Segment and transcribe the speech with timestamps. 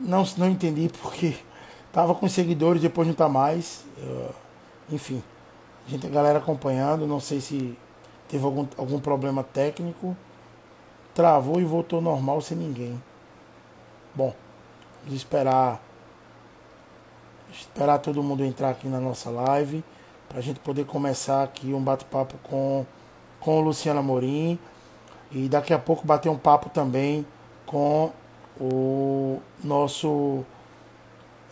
[0.00, 1.36] não, não entendi porque
[1.92, 3.84] tava com seguidores, depois não tá mais.
[3.98, 4.34] Uh,
[4.90, 5.22] enfim,
[5.86, 7.78] a gente a galera acompanhando, não sei se
[8.28, 10.16] teve algum, algum problema técnico,
[11.14, 13.00] travou e voltou normal sem ninguém.
[14.14, 14.34] Bom,
[15.02, 15.80] vamos esperar
[17.52, 19.82] esperar todo mundo entrar aqui na nossa live
[20.28, 22.86] para a gente poder começar aqui um bate-papo com,
[23.40, 24.58] com o Luciano Amorim
[25.32, 27.26] e daqui a pouco bater um papo também
[27.66, 28.12] com
[28.58, 30.44] o nosso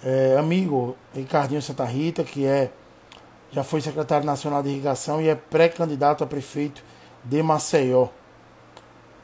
[0.03, 2.71] é, amigo Ricardinho Santa Rita, que é
[3.51, 6.83] já foi secretário nacional de irrigação e é pré-candidato a prefeito
[7.25, 8.09] de Maceió.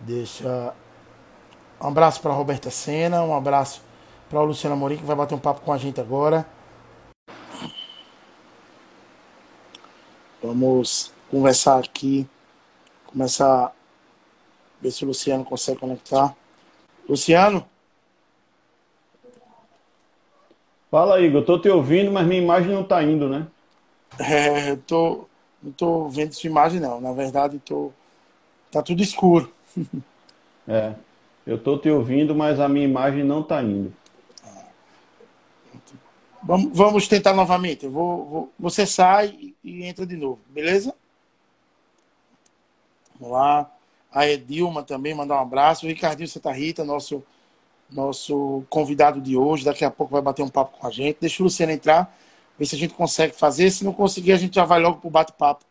[0.00, 0.74] Deixa
[1.80, 3.83] um abraço para Roberta Sena, um abraço
[4.30, 6.47] para o Luciano Amorim que vai bater um papo com a gente agora.
[10.42, 12.28] Vamos conversar aqui,
[13.06, 13.72] começar a
[14.81, 16.34] ver se o Luciano consegue conectar.
[17.08, 17.66] Luciano?
[20.91, 21.44] Fala, Igor.
[21.44, 23.47] Tô te ouvindo, mas minha imagem não tá indo, né?
[24.19, 25.27] É, tô,
[25.62, 27.00] não tô vendo sua imagem, não.
[27.00, 27.91] Na verdade, tô,
[28.70, 29.52] tá tudo escuro.
[30.69, 30.94] é,
[31.47, 33.92] eu tô te ouvindo, mas a minha imagem não tá indo.
[36.42, 37.86] Vamos, vamos tentar novamente.
[37.86, 40.94] Eu vou, vou, você sai e entra de novo, beleza?
[43.19, 43.73] Vamos lá.
[44.15, 45.84] A Edilma também, mandar um abraço.
[45.84, 47.20] O Ricardinho Santa Rita, nosso,
[47.91, 49.65] nosso convidado de hoje.
[49.65, 51.19] Daqui a pouco vai bater um papo com a gente.
[51.21, 52.17] Deixa o Luciano entrar,
[52.56, 53.73] ver se a gente consegue fazer.
[53.73, 55.65] Se não conseguir, a gente já vai logo para o bate-papo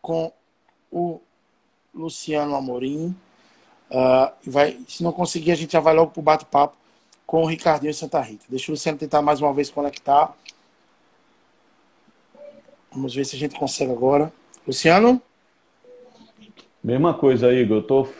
[0.00, 0.32] com
[0.92, 1.20] o
[1.92, 3.16] Luciano Amorim.
[3.90, 6.76] Uh, vai, se não conseguir, a gente já vai logo para o bate-papo
[7.26, 8.44] com o Ricardinho Santa Rita.
[8.48, 10.36] Deixa o Luciano tentar mais uma vez conectar.
[12.92, 14.32] Vamos ver se a gente consegue agora.
[14.64, 15.20] Luciano?
[16.88, 17.76] Mesma coisa, Igor.
[17.76, 18.14] Eu estou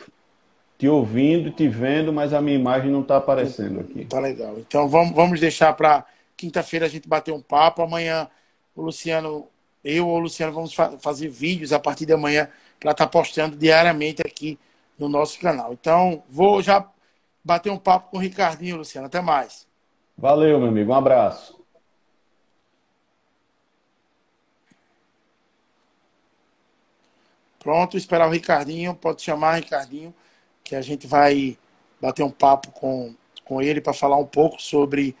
[0.77, 4.05] te ouvindo, te vendo, mas a minha imagem não está aparecendo aqui.
[4.05, 4.59] Tá legal.
[4.59, 6.05] Então vamos, vamos deixar para
[6.37, 7.81] quinta-feira a gente bater um papo.
[7.81, 8.27] Amanhã
[8.75, 9.47] o Luciano,
[9.83, 12.47] eu ou o Luciano vamos fa fazer vídeos a partir de amanhã
[12.79, 14.59] para estar tá postando diariamente aqui
[14.99, 15.73] no nosso canal.
[15.73, 16.87] Então vou já
[17.43, 19.07] bater um papo com o Ricardinho, Luciano.
[19.07, 19.65] Até mais.
[20.15, 20.91] Valeu, meu amigo.
[20.91, 21.58] Um abraço.
[27.59, 28.95] Pronto, esperar o Ricardinho.
[28.95, 30.13] Pode chamar, Ricardinho,
[30.63, 31.57] que a gente vai
[32.01, 35.15] bater um papo com, com ele para falar um pouco sobre,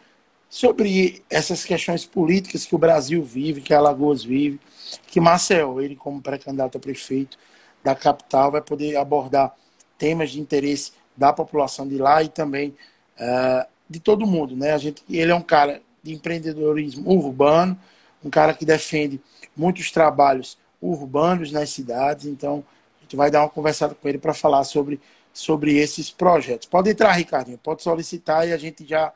[0.49, 4.59] sobre essas questões políticas que o Brasil vive, que Alagoas vive,
[5.07, 7.37] que Marcel, ele como pré-candidato a prefeito
[7.83, 9.53] da capital, vai poder abordar
[9.97, 12.73] temas de interesse da população de lá e também
[13.19, 14.71] uh, de todo mundo, né?
[14.71, 17.77] A gente, ele é um cara de empreendedorismo urbano,
[18.23, 19.19] um cara que defende
[19.55, 22.63] muitos trabalhos urbanos nas cidades, então
[22.99, 24.99] a gente vai dar uma conversada com ele para falar sobre,
[25.33, 26.67] sobre esses projetos.
[26.67, 29.11] Pode entrar, Ricardinho, pode solicitar e a gente já,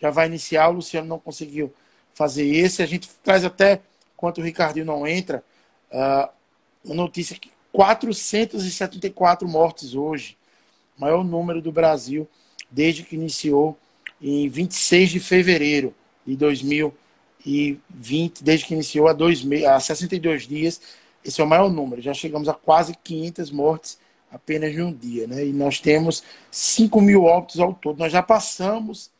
[0.00, 0.68] já vai iniciar.
[0.68, 1.72] O Luciano não conseguiu
[2.14, 3.80] fazer esse, a gente traz até,
[4.14, 5.42] enquanto o Ricardinho não entra,
[5.90, 6.28] uh,
[6.84, 10.36] uma notícia que 474 mortes hoje
[10.98, 12.28] maior número do Brasil
[12.70, 13.78] desde que iniciou
[14.20, 15.94] em 26 de fevereiro
[16.26, 17.01] de 2020,
[18.40, 20.80] desde que iniciou há, dois há 62 dias.
[21.24, 22.02] Esse é o maior número.
[22.02, 23.98] Já chegamos a quase 500 mortes
[24.30, 25.26] apenas em um dia.
[25.26, 25.46] Né?
[25.46, 27.98] E nós temos 5 mil óbitos ao todo.
[27.98, 29.10] Nós já passamos,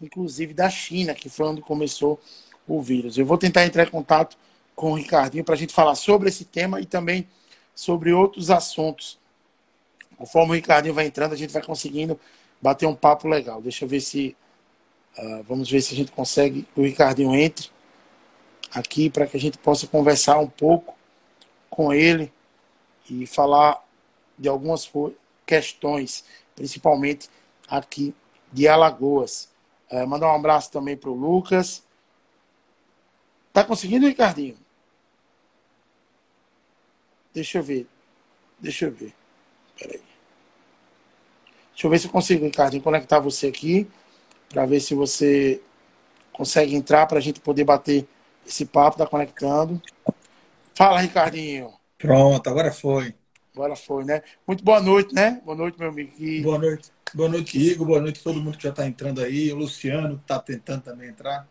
[0.00, 2.20] inclusive, da China, que foi onde começou
[2.66, 3.18] o vírus.
[3.18, 4.36] Eu vou tentar entrar em contato
[4.74, 7.26] com o Ricardinho para a gente falar sobre esse tema e também
[7.74, 9.20] sobre outros assuntos
[10.22, 12.16] Conforme o Ricardinho vai entrando, a gente vai conseguindo
[12.60, 13.60] bater um papo legal.
[13.60, 14.36] Deixa eu ver se.
[15.18, 17.70] Uh, vamos ver se a gente consegue que o Ricardinho entre
[18.74, 20.96] aqui para que a gente possa conversar um pouco
[21.68, 22.32] com ele
[23.08, 23.82] e falar
[24.38, 24.90] de algumas
[25.46, 26.24] questões,
[26.54, 27.28] principalmente
[27.68, 28.14] aqui
[28.52, 29.48] de Alagoas.
[29.90, 31.82] Uh, mandar um abraço também para o Lucas.
[33.52, 34.56] Tá conseguindo, Ricardinho?
[37.34, 37.86] Deixa eu ver.
[38.58, 39.14] Deixa eu ver.
[39.78, 40.00] Peraí.
[41.72, 43.90] Deixa eu ver se eu consigo, Ricardo, conectar você aqui,
[44.48, 45.60] para ver se você
[46.32, 48.06] consegue entrar para a gente poder bater
[48.46, 49.80] esse papo, tá conectando.
[50.74, 51.72] Fala, Ricardinho.
[51.98, 53.14] Pronto, agora foi.
[53.54, 54.22] Agora foi, né?
[54.46, 55.40] Muito boa noite, né?
[55.44, 56.12] Boa noite, meu amigo.
[56.42, 56.90] Boa noite.
[57.14, 57.86] Boa noite, Igor.
[57.86, 59.52] Boa noite a todo mundo que já está entrando aí.
[59.52, 61.46] O Luciano, que está tentando também entrar.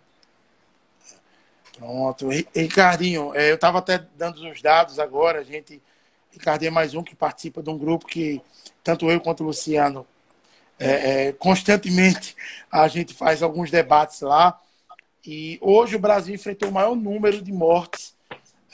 [1.78, 2.30] Pronto.
[2.56, 5.40] Ricardinho, é, eu estava até dando os dados agora.
[5.40, 5.82] A gente.
[6.32, 8.42] Ricardinho é mais um que participa de um grupo que
[8.84, 10.08] tanto eu quanto o Luciano,
[10.80, 12.36] é, é, constantemente
[12.72, 14.60] a gente faz alguns debates lá.
[15.26, 18.16] E hoje o Brasil enfrentou o maior número de mortes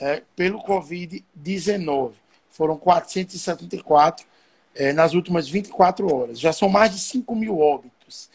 [0.00, 2.12] é, pelo Covid-19.
[2.48, 4.26] Foram 474
[4.74, 6.40] é, nas últimas 24 horas.
[6.40, 8.30] Já são mais de 5 mil óbitos.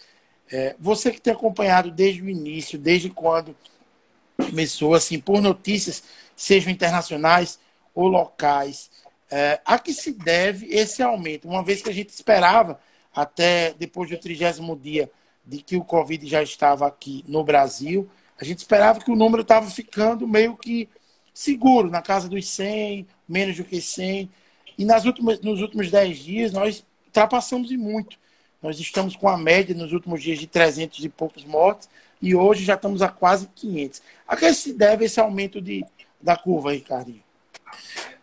[0.52, 3.56] É, você que tem acompanhado desde o início, desde quando
[4.38, 6.04] começou, assim, por notícias,
[6.36, 7.60] sejam internacionais
[7.96, 8.92] ou locais,
[9.32, 11.48] é, a que se deve esse aumento?
[11.48, 12.80] Uma vez que a gente esperava,
[13.16, 15.10] até depois do trigésimo dia,
[15.46, 18.10] de que o Covid já estava aqui no Brasil,
[18.40, 20.90] a gente esperava que o número estava ficando meio que
[21.34, 24.30] seguro, na casa dos 100, menos do que 100.
[24.78, 28.18] E nas últimas, nos últimos 10 dias, nós ultrapassamos e muito.
[28.62, 31.90] Nós estamos com a média nos últimos dias de 300 e poucos mortes
[32.22, 34.02] e hoje já estamos a quase 500.
[34.26, 35.86] A que se deve esse aumento de,
[36.22, 37.22] da curva, Ricardinho?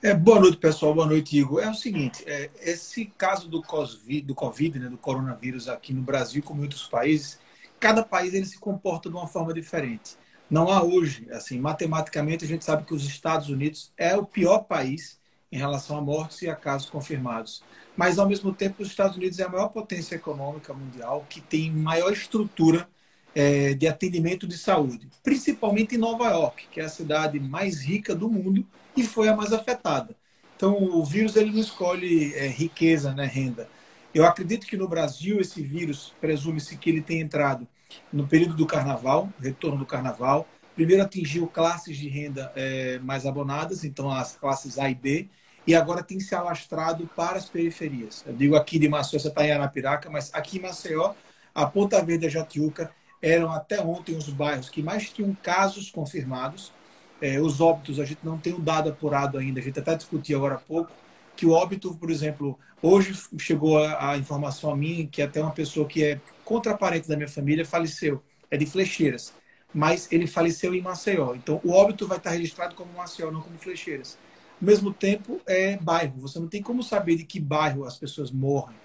[0.02, 0.94] É, boa noite, pessoal.
[0.94, 1.62] Boa noite, Igor.
[1.62, 6.00] É o seguinte, é, esse caso do COVID, do COVID né, do coronavírus aqui no
[6.00, 7.38] Brasil, como em outros países,
[7.78, 10.16] cada país ele se comporta de uma forma diferente.
[10.48, 14.60] Não há hoje, assim, matematicamente a gente sabe que os Estados Unidos é o pior
[14.60, 15.20] país
[15.52, 17.62] em relação a mortes e a casos confirmados.
[17.94, 21.70] Mas, ao mesmo tempo, os Estados Unidos é a maior potência econômica mundial, que tem
[21.70, 22.88] maior estrutura
[23.34, 28.14] é, de atendimento de saúde, principalmente em Nova York, que é a cidade mais rica
[28.14, 28.66] do mundo
[28.96, 30.16] e foi a mais afetada.
[30.56, 33.68] Então, o vírus ele não escolhe é, riqueza, né, renda.
[34.12, 37.66] Eu acredito que no Brasil esse vírus presume-se que ele tem entrado
[38.12, 40.46] no período do carnaval, retorno do carnaval.
[40.74, 45.28] Primeiro atingiu classes de renda é, mais abonadas, então as classes A e B,
[45.66, 48.24] e agora tem se alastrado para as periferias.
[48.26, 51.14] Eu digo aqui de Maceió, você está em Arapiraca, mas aqui em Maceió,
[51.54, 52.90] a Ponta Verde a Jatiuca
[53.22, 56.72] eram até ontem os bairros que mais tinham casos confirmados.
[57.20, 60.38] É, os óbitos, a gente não tem o dado apurado ainda, a gente até discutiu
[60.38, 60.90] agora há pouco,
[61.36, 65.52] que o óbito, por exemplo, hoje chegou a, a informação a mim que até uma
[65.52, 69.34] pessoa que é contraparente da minha família faleceu, é de Flecheiras,
[69.72, 71.34] mas ele faleceu em Maceió.
[71.34, 74.18] Então, o óbito vai estar registrado como Maceió, não como Flecheiras.
[74.60, 76.20] Ao mesmo tempo, é bairro.
[76.20, 78.76] Você não tem como saber de que bairro as pessoas morrem.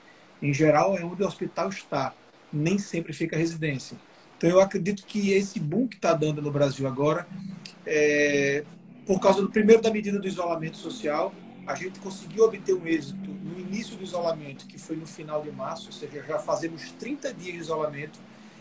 [0.41, 2.13] Em geral, é onde o hospital está.
[2.51, 3.97] Nem sempre fica a residência.
[4.37, 7.27] Então, eu acredito que esse boom que está dando no Brasil agora,
[7.85, 8.63] é,
[9.05, 11.33] por causa do primeiro da medida do isolamento social,
[11.65, 15.51] a gente conseguiu obter um êxito no início do isolamento, que foi no final de
[15.51, 18.19] março, ou seja, já fazemos 30 dias de isolamento,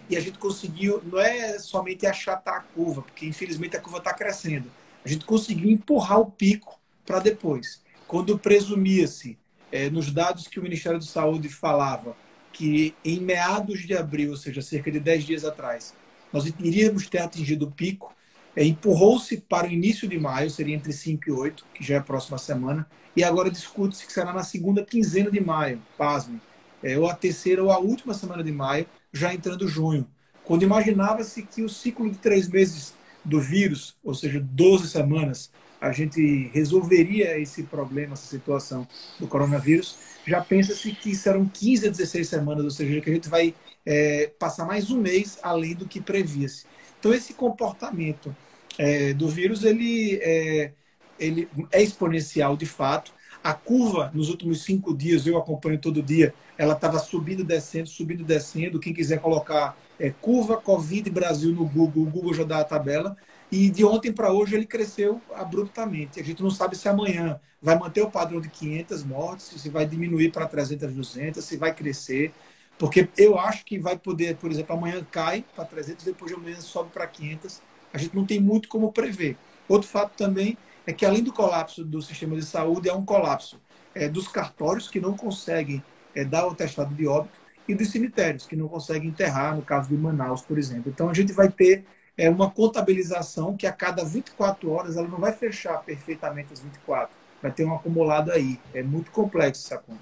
[0.09, 4.13] e a gente conseguiu, não é somente achatar a curva, porque infelizmente a curva está
[4.13, 4.71] crescendo,
[5.05, 7.83] a gente conseguiu empurrar o pico para depois.
[8.07, 9.39] Quando presumia-se,
[9.73, 12.17] é, nos dados que o Ministério da Saúde falava,
[12.55, 15.93] que em meados de abril, ou seja, cerca de 10 dias atrás,
[16.33, 18.15] nós iríamos ter atingido o pico,
[18.57, 21.99] é, empurrou-se para o início de maio, seria entre 5 e 8, que já é
[21.99, 26.41] a próxima semana, e agora discute-se que será na segunda quinzena de maio, pasme,
[26.83, 30.07] é, ou a terceira ou a última semana de maio, já entrando junho.
[30.45, 35.51] Quando imaginava-se que o ciclo de três meses do vírus, ou seja, 12 semanas,
[35.81, 38.87] a gente resolveria esse problema, essa situação
[39.19, 43.29] do coronavírus, já pensa-se que serão 15 a 16 semanas, ou seja, que a gente
[43.29, 43.55] vai
[43.85, 46.65] é, passar mais um mês além do que previa-se.
[46.99, 48.35] Então, esse comportamento
[48.79, 50.73] é, do vírus, ele é,
[51.19, 53.13] ele é exponencial de fato.
[53.43, 58.25] A curva, nos últimos cinco dias, eu acompanho todo dia, ela estava subindo, descendo, subindo,
[58.25, 58.81] descendo.
[58.81, 63.17] Quem quiser colocar é, curva Covid Brasil no Google, o Google já dá a tabela.
[63.55, 66.19] E de ontem para hoje ele cresceu abruptamente.
[66.19, 69.87] A gente não sabe se amanhã vai manter o padrão de 500 mortes, se vai
[69.87, 72.33] diminuir para 300, 200, se vai crescer.
[72.77, 76.61] Porque eu acho que vai poder, por exemplo, amanhã cai para 300, depois de amanhã
[76.61, 77.63] sobe para 500.
[77.93, 79.37] A gente não tem muito como prever.
[79.69, 83.61] Outro fato também é que, além do colapso do sistema de saúde, é um colapso
[83.95, 85.81] é, dos cartórios, que não conseguem
[86.13, 87.39] é, dar o atestado de óbito,
[87.69, 90.91] e dos cemitérios, que não conseguem enterrar, no caso de Manaus, por exemplo.
[90.93, 91.85] Então, a gente vai ter
[92.17, 97.15] é, uma contabilização que a cada 24 horas ela não vai fechar perfeitamente as 24.
[97.43, 98.59] Vai ter um acumulado aí.
[98.73, 100.01] É muito complexo essa conta.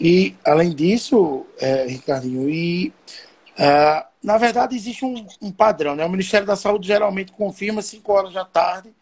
[0.00, 2.92] E, além disso, é, Ricardinho, e,
[3.58, 5.94] uh, na verdade existe um, um, padrão.
[5.94, 6.04] Né?
[6.04, 8.92] O Ministério da Saúde geralmente confirma 5 horas da tarde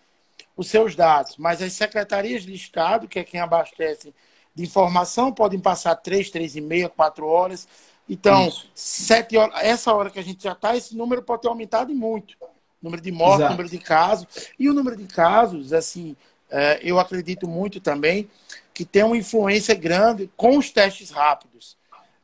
[0.56, 4.12] os seus dados, mas as secretarias de Estado, que é quem abastece
[4.54, 7.66] de informação, podem passar 3, 3 e meia, 4 horas.
[8.12, 11.94] Então, sete horas, essa hora que a gente já está, esse número pode ter aumentado
[11.94, 12.34] muito.
[12.82, 14.26] Número de mortes, número de casos.
[14.58, 16.16] E o número de casos, assim,
[16.50, 18.28] é, eu acredito muito também
[18.74, 21.78] que tem uma influência grande com os testes rápidos.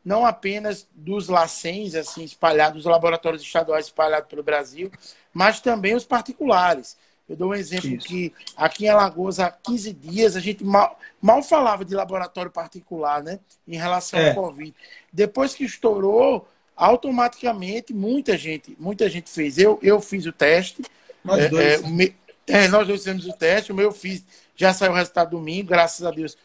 [0.05, 4.90] Não apenas dos LACENs, assim, espalhados, dos laboratórios estaduais espalhados pelo Brasil,
[5.33, 6.97] mas também os particulares.
[7.28, 8.06] Eu dou um exemplo Isso.
[8.06, 13.23] que aqui em Alagoas, há 15 dias, a gente mal, mal falava de laboratório particular,
[13.23, 13.40] né?
[13.66, 14.28] Em relação é.
[14.28, 14.75] ao Covid.
[15.12, 19.59] Depois que estourou, automaticamente muita gente, muita gente fez.
[19.59, 20.83] Eu, eu fiz o teste.
[21.25, 21.83] Nós é, dois.
[21.83, 22.14] É, me,
[22.47, 26.06] é, nós dois fizemos o teste, o meu fiz, já saiu o resultado domingo, graças
[26.06, 26.37] a Deus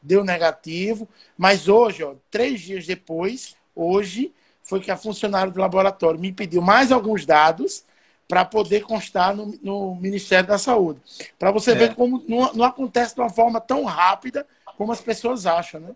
[0.00, 1.08] deu negativo.
[1.36, 6.62] Mas hoje, ó, três dias depois, hoje, foi que a funcionária do laboratório me pediu
[6.62, 7.84] mais alguns dados
[8.28, 11.00] para poder constar no, no, Ministério da Saúde.
[11.38, 11.74] Para você é.
[11.74, 15.94] ver como não, não, acontece de uma forma tão rápida como as pessoas acham, né?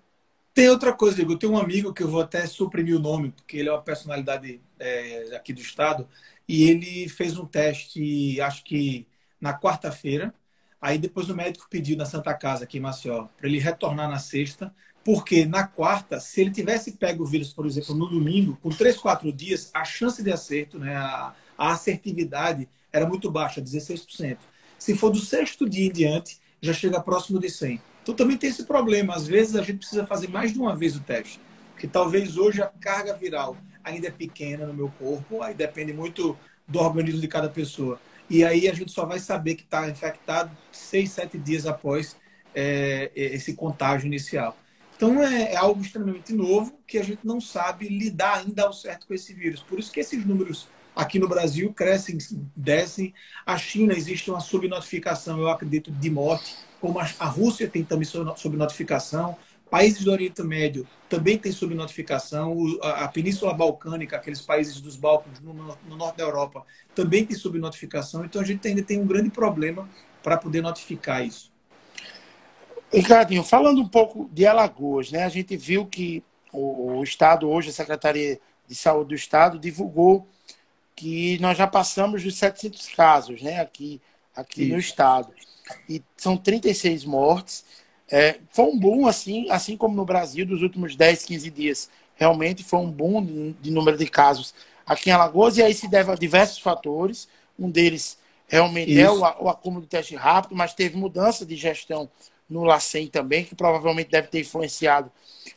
[0.54, 1.38] Tem outra coisa, Igor.
[1.38, 4.60] Tem um amigo que eu vou até suprimir o nome, porque ele é uma personalidade
[4.78, 6.08] é, aqui do estado,
[6.48, 9.06] e ele fez um teste, acho que
[9.40, 10.34] na quarta-feira.
[10.80, 14.18] Aí depois o médico pediu na Santa Casa, aqui em Maceió, para ele retornar na
[14.18, 14.74] sexta,
[15.04, 18.96] porque na quarta, se ele tivesse pego o vírus, por exemplo, no domingo, com três,
[18.96, 24.38] quatro dias, a chance de acerto, né, a, a assertividade era muito baixa, 16%.
[24.78, 27.80] Se for do sexto dia em diante, já chega próximo de 100.
[28.02, 29.14] Então também tem esse problema.
[29.14, 31.40] Às vezes a gente precisa fazer mais de uma vez o teste.
[31.72, 36.36] Porque talvez hoje a carga viral ainda é pequena no meu corpo, aí depende muito
[36.66, 38.00] do organismo de cada pessoa.
[38.30, 42.16] E aí a gente só vai saber que está infectado seis, sete dias após
[42.54, 44.56] é, esse contágio inicial.
[44.96, 49.06] Então é, é, algo extremamente novo que a gente não sabe lidar ainda ao certo
[49.06, 49.60] com esse vírus.
[49.60, 52.18] Por isso que esses números Aqui no Brasil crescem,
[52.54, 53.14] descem.
[53.46, 58.06] A China existe uma subnotificação, eu acredito, de morte, como a Rússia tem também
[58.36, 59.36] subnotificação.
[59.70, 62.54] Países do Oriente Médio também tem subnotificação.
[62.82, 66.62] A Península Balcânica, aqueles países dos Balcãs no, no norte da Europa,
[66.94, 68.22] também tem subnotificação.
[68.22, 69.88] Então a gente ainda tem um grande problema
[70.22, 71.50] para poder notificar isso.
[72.92, 75.24] Ricardinho, falando um pouco de Alagoas, né?
[75.24, 76.22] A gente viu que
[76.52, 80.28] o Estado, hoje, a Secretaria de Saúde do Estado, divulgou
[80.94, 84.00] que nós já passamos dos 700 casos né, aqui,
[84.34, 85.32] aqui no estado.
[85.88, 87.64] E são 36 mortes.
[88.10, 91.90] É, foi um boom, assim, assim como no Brasil, dos últimos 10, 15 dias.
[92.14, 94.54] Realmente foi um boom de, de número de casos
[94.86, 97.28] aqui em Alagoas, e aí se deve a diversos fatores.
[97.58, 99.00] Um deles realmente Isso.
[99.00, 102.08] é o, o, acúmulo de teste rápido, mas teve mudança de gestão
[102.48, 105.10] no LACEN também, que provavelmente deve ter influenciado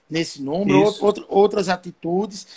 [0.09, 0.93] nesse número,
[1.27, 2.47] outras atitudes.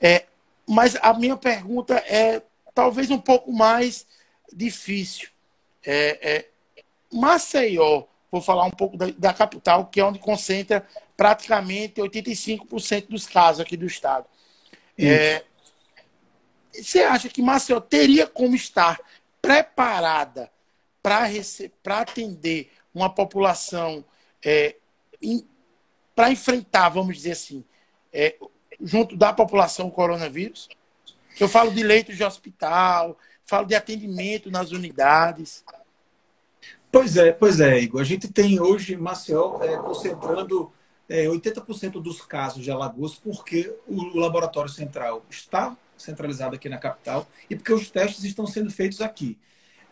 [0.00, 0.26] É,
[0.68, 2.42] mas a minha pergunta é
[2.74, 4.06] talvez um pouco mais
[4.52, 5.30] difícil.
[5.84, 6.48] É, é,
[7.10, 13.26] Maceió, vou falar um pouco da, da, capital, que é onde concentra praticamente 85% dos
[13.26, 14.26] casos aqui do estado.
[14.98, 15.44] É,
[16.72, 19.00] você acha que Maceió teria como estar
[19.40, 20.50] preparada
[21.02, 24.04] para atender uma população
[24.44, 24.76] é,
[26.14, 27.64] para enfrentar, vamos dizer assim,
[28.12, 28.36] é,
[28.80, 30.68] junto da população coronavírus?
[31.38, 35.64] Eu falo de leitos de hospital, falo de atendimento nas unidades.
[36.90, 38.00] Pois é, pois é, Igor.
[38.00, 40.72] A gente tem hoje Maceió é, concentrando
[41.08, 47.26] é, 80% dos casos de Alagoas, porque o laboratório central está centralizado aqui na capital
[47.48, 49.38] e porque os testes estão sendo feitos aqui.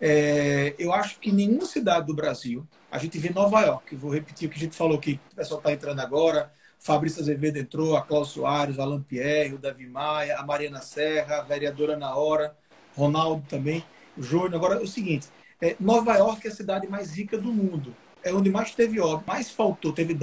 [0.01, 4.47] É, eu acho que nenhuma cidade do Brasil, a gente vê Nova York, vou repetir
[4.47, 8.03] o que a gente falou aqui, o pessoal está entrando agora, Fabrício Azevedo entrou, a
[8.03, 12.57] Cláudio Soares, o Alan Pierre, o Davi Maia, a Mariana Serra, a vereadora na hora,
[12.95, 13.85] Ronaldo também,
[14.17, 14.55] o Júnior.
[14.55, 15.29] Agora, é o seguinte,
[15.61, 17.95] é, Nova York é a cidade mais rica do mundo.
[18.23, 20.17] É onde mais teve obra, mais faltou, teve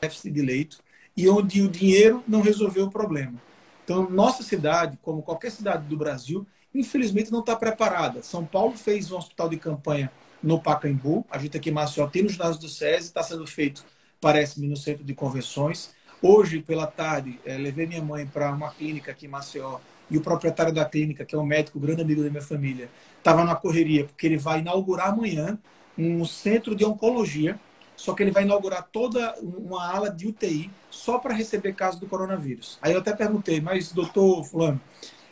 [0.00, 0.78] déficit de leito
[1.16, 3.40] e onde o dinheiro não resolveu o problema.
[3.84, 8.22] Então, nossa cidade, como qualquer cidade do Brasil, infelizmente não está preparada.
[8.22, 10.10] São Paulo fez um hospital de campanha
[10.42, 11.26] no Pacaembu.
[11.30, 13.84] A gente aqui em Maceió tem no ginásio do SESI, está sendo feito
[14.20, 15.94] parece-me, no centro de convenções.
[16.22, 19.78] Hoje, pela tarde, é, levei minha mãe para uma clínica aqui em Maceió
[20.10, 23.44] e o proprietário da clínica, que é um médico, grande amigo da minha família, estava
[23.44, 25.58] na correria, porque ele vai inaugurar amanhã
[25.96, 27.58] um centro de oncologia,
[27.96, 32.06] só que ele vai inaugurar toda uma ala de UTI só para receber casos do
[32.06, 32.78] coronavírus.
[32.82, 34.80] Aí eu até perguntei, mas doutor Fulano,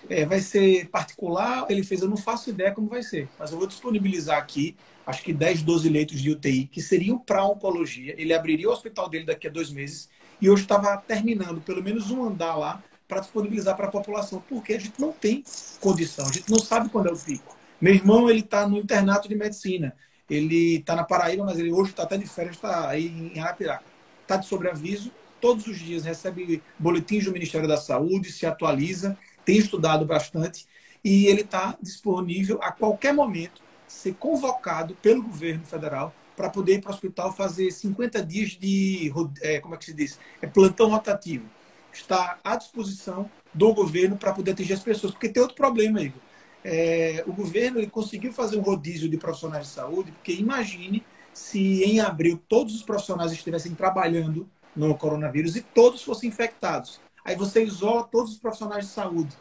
[0.09, 1.67] é, vai ser particular?
[1.69, 4.77] Ele fez, eu não faço ideia como vai ser, mas eu vou disponibilizar aqui
[5.09, 8.15] acho que 10, 12 leitos de UTI, que seriam para oncologia.
[8.19, 12.11] Ele abriria o hospital dele daqui a dois meses e hoje estava terminando pelo menos
[12.11, 15.43] um andar lá para disponibilizar para a população, porque a gente não tem
[15.81, 17.57] condição, a gente não sabe quando é o pico.
[17.81, 19.97] Meu irmão, ele está no internato de medicina,
[20.29, 23.85] ele está na Paraíba, mas ele hoje está até de férias, está aí em Arapiraca.
[24.21, 25.11] Está de sobreaviso,
[25.41, 30.67] todos os dias recebe boletins do Ministério da Saúde, se atualiza, tem estudado bastante
[31.03, 36.81] e ele está disponível a qualquer momento ser convocado pelo governo federal para poder ir
[36.81, 40.89] para o hospital fazer 50 dias de, é, como é que se diz, é plantão
[40.89, 41.45] rotativo.
[41.93, 45.13] Está à disposição do governo para poder atingir as pessoas.
[45.13, 46.21] Porque tem outro problema, Igor.
[46.63, 51.83] É, o governo ele conseguiu fazer um rodízio de profissionais de saúde, porque imagine se
[51.83, 57.01] em abril todos os profissionais estivessem trabalhando no coronavírus e todos fossem infectados.
[57.25, 59.37] Aí você isola todos os profissionais de saúde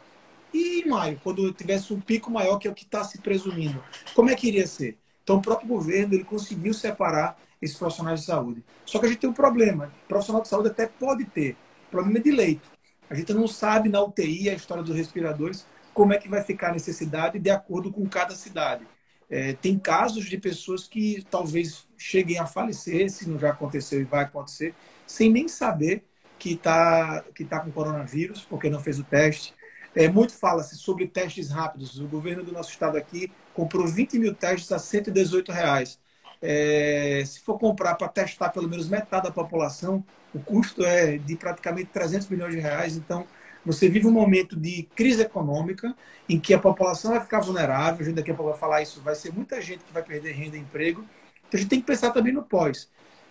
[0.52, 3.82] e em maio, quando tivesse um pico maior, que é o que está se presumindo,
[4.14, 4.98] como é que iria ser?
[5.22, 8.64] Então, o próprio governo ele conseguiu separar esses profissionais de saúde.
[8.86, 9.92] Só que a gente tem um problema.
[10.04, 11.56] O profissional de saúde até pode ter
[11.90, 12.68] problema de leito.
[13.10, 16.70] A gente não sabe na UTI, a história dos respiradores, como é que vai ficar
[16.70, 18.86] a necessidade de acordo com cada cidade.
[19.30, 24.04] É, tem casos de pessoas que talvez cheguem a falecer, se não já aconteceu e
[24.04, 24.74] vai acontecer,
[25.06, 26.04] sem nem saber
[26.38, 29.54] que está que tá com coronavírus, porque não fez o teste.
[29.98, 31.98] É, muito fala-se sobre testes rápidos.
[31.98, 35.98] O governo do nosso estado aqui comprou 20 mil testes a 118 reais.
[36.40, 41.34] É, se for comprar para testar pelo menos metade da população, o custo é de
[41.34, 42.96] praticamente 300 milhões de reais.
[42.96, 43.26] Então,
[43.66, 45.92] você vive um momento de crise econômica
[46.28, 48.02] em que a população vai ficar vulnerável.
[48.02, 49.00] A gente daqui a pouco vai falar isso.
[49.00, 51.04] Vai ser muita gente que vai perder renda e emprego.
[51.48, 52.88] Então, a gente tem que pensar também no pós.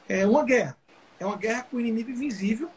[0.09, 0.75] É uma guerra.
[1.17, 2.69] É uma guerra com o inimigo invisível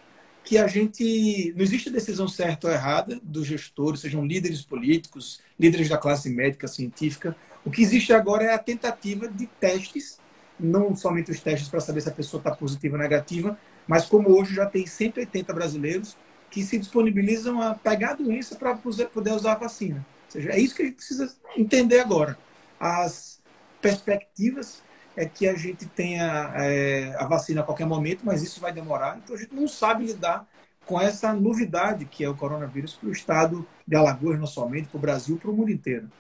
[0.50, 1.54] que a gente.
[1.54, 6.66] Não existe decisão certa ou errada dos gestores, sejam líderes políticos, líderes da classe médica,
[6.66, 7.36] científica.
[7.64, 10.18] O que existe agora é a tentativa de testes,
[10.58, 14.28] não somente os testes para saber se a pessoa está positiva ou negativa, mas como
[14.36, 16.16] hoje já tem 180 brasileiros
[16.50, 20.04] que se disponibilizam a pegar a doença para poder usar a vacina.
[20.26, 22.36] Ou seja, é isso que a gente precisa entender agora.
[22.80, 23.38] As
[23.80, 24.82] perspectivas
[25.20, 29.20] é que a gente tenha é, a vacina a qualquer momento, mas isso vai demorar.
[29.22, 30.48] Então a gente não sabe lidar
[30.86, 34.96] com essa novidade que é o coronavírus para o estado de Alagoas, não somente, para
[34.96, 36.10] o Brasil, para o mundo inteiro.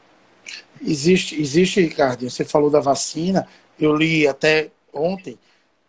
[0.82, 5.38] Existe, existe, Ricardo, você falou da vacina, eu li até ontem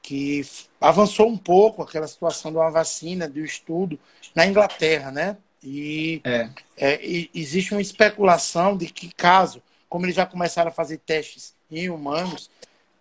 [0.01, 0.45] que
[0.79, 3.99] avançou um pouco aquela situação de uma vacina, de um estudo
[4.33, 5.35] na Inglaterra, né?
[5.61, 6.49] E, é.
[6.77, 11.53] É, e existe uma especulação de que caso, como eles já começaram a fazer testes
[11.69, 12.49] em humanos,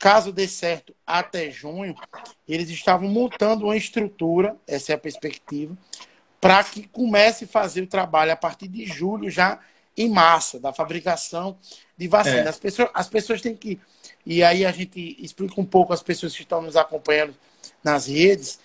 [0.01, 1.95] caso dê certo até junho,
[2.49, 5.77] eles estavam montando uma estrutura, essa é a perspectiva,
[6.41, 9.61] para que comece a fazer o trabalho a partir de julho já
[9.97, 11.59] em massa, da fabricação
[11.97, 12.39] de vacina.
[12.39, 12.49] É.
[12.49, 13.79] As, pessoas, as pessoas têm que.
[14.25, 17.37] E aí a gente explica um pouco às pessoas que estão nos acompanhando
[17.85, 18.59] nas redes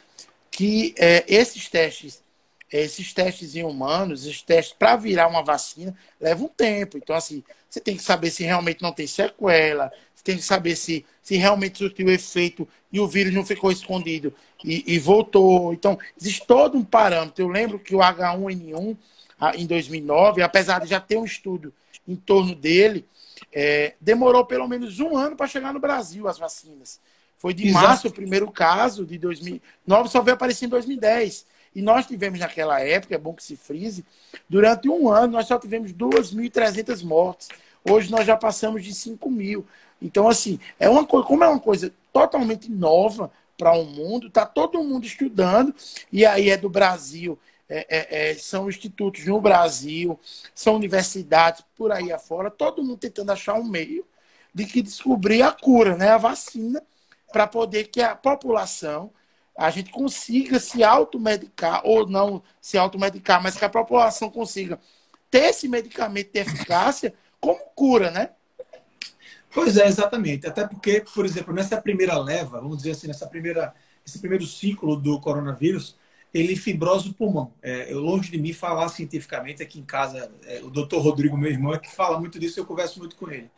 [0.49, 2.23] que é, esses testes,
[2.71, 6.97] esses testes em humanos, esses testes para virar uma vacina, levam um tempo.
[6.97, 9.91] Então, assim, você tem que saber se realmente não tem sequela,
[10.25, 14.33] tem que saber se, se realmente surtiu efeito e o vírus não ficou escondido
[14.63, 15.71] e, e, voltou.
[15.71, 17.43] Então, existe todo um parâmetro.
[17.43, 18.97] Eu lembro que o H1N1,
[19.55, 21.71] em 2009, apesar de já ter um estudo
[22.07, 23.05] em torno dele,
[23.53, 26.99] é, demorou pelo menos um ano para chegar no Brasil as vacinas.
[27.37, 27.85] Foi de Exato.
[27.85, 31.45] março o primeiro caso, de 2009 só veio aparecer em 2010.
[31.75, 34.03] E nós tivemos naquela época, é bom que se frise,
[34.49, 37.49] durante um ano nós só tivemos 2.300 mortes.
[37.87, 39.65] Hoje nós já passamos de 5 mil.
[40.01, 44.27] Então, assim, é uma coisa, como é uma coisa totalmente nova para o um mundo,
[44.27, 45.73] está todo mundo estudando,
[46.11, 50.19] e aí é do Brasil, é, é, é, são institutos no Brasil,
[50.53, 54.05] são universidades por aí afora, todo mundo tentando achar um meio
[54.53, 56.81] de que descobrir a cura, né, a vacina,
[57.31, 59.11] para poder que a população,
[59.57, 64.79] a gente consiga se automedicar, ou não se automedicar, mas que a população consiga
[65.29, 68.29] ter esse medicamento de eficácia como cura, né?
[69.55, 70.45] Pois é, exatamente.
[70.45, 73.73] Até porque, por exemplo, nessa primeira leva, vamos dizer assim, nessa primeira,
[74.05, 75.97] esse primeiro ciclo do coronavírus,
[76.33, 77.53] ele fibrosa o pulmão.
[77.63, 81.49] É, eu, longe de mim falar cientificamente, aqui em casa, é, o doutor Rodrigo, meu
[81.49, 83.49] irmão, é que fala muito disso, eu converso muito com ele.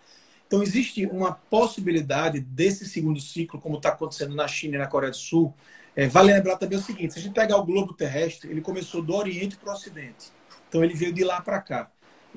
[0.46, 5.10] Então, existe uma possibilidade desse segundo ciclo, como está acontecendo na China e na Coreia
[5.10, 5.52] do Sul.
[5.96, 9.02] É, vale lembrar também o seguinte: se a gente pegar o globo terrestre, ele começou
[9.02, 10.32] do Oriente para o Ocidente.
[10.70, 11.92] Então, ele veio de lá para cá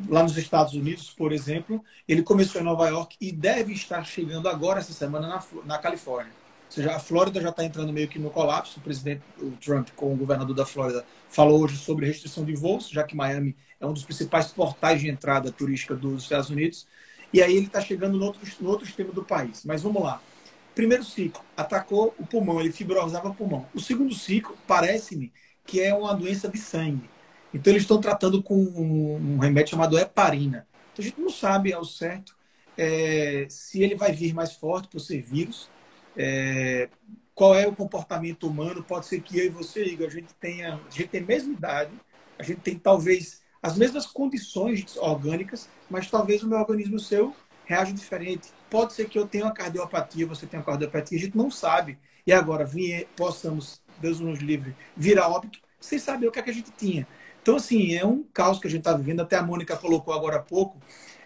[0.08, 4.48] lá nos Estados Unidos, por exemplo, ele começou em Nova York e deve estar chegando
[4.48, 6.32] agora essa semana na, na Califórnia.
[6.66, 8.78] Ou seja, a Flórida já está entrando meio que no colapso.
[8.78, 12.88] O presidente o Trump, com o governador da Flórida, falou hoje sobre restrição de voos,
[12.88, 16.86] já que Miami é um dos principais portais de entrada turística dos Estados Unidos.
[17.32, 19.64] E aí ele está chegando no outro, no outro extremo do país.
[19.64, 20.22] Mas vamos lá.
[20.74, 23.66] Primeiro ciclo, atacou o pulmão, ele fibrosava o pulmão.
[23.74, 25.32] O segundo ciclo, parece-me
[25.66, 27.10] que é uma doença de sangue.
[27.52, 30.66] Então eles estão tratando com um remédio chamado heparina.
[30.92, 32.36] Então a gente não sabe ao certo
[32.76, 35.68] é, se ele vai vir mais forte por ser vírus,
[36.16, 36.88] é,
[37.34, 38.82] qual é o comportamento humano.
[38.82, 41.52] Pode ser que eu e você, Igor, a gente tenha, a gente tem a mesma
[41.52, 41.92] idade,
[42.38, 47.34] a gente tem talvez as mesmas condições orgânicas, mas talvez o meu organismo seu
[47.64, 48.48] reaja diferente.
[48.68, 51.98] Pode ser que eu tenha uma cardiopatia, você tenha uma cardiopatia, a gente não sabe.
[52.26, 52.68] E agora
[53.16, 56.70] possamos, Deus nos livre, vir a óbito sem saber o que, é que a gente
[56.72, 57.06] tinha.
[57.42, 59.20] Então, assim, é um caos que a gente está vivendo.
[59.20, 60.78] Até a Mônica colocou agora há pouco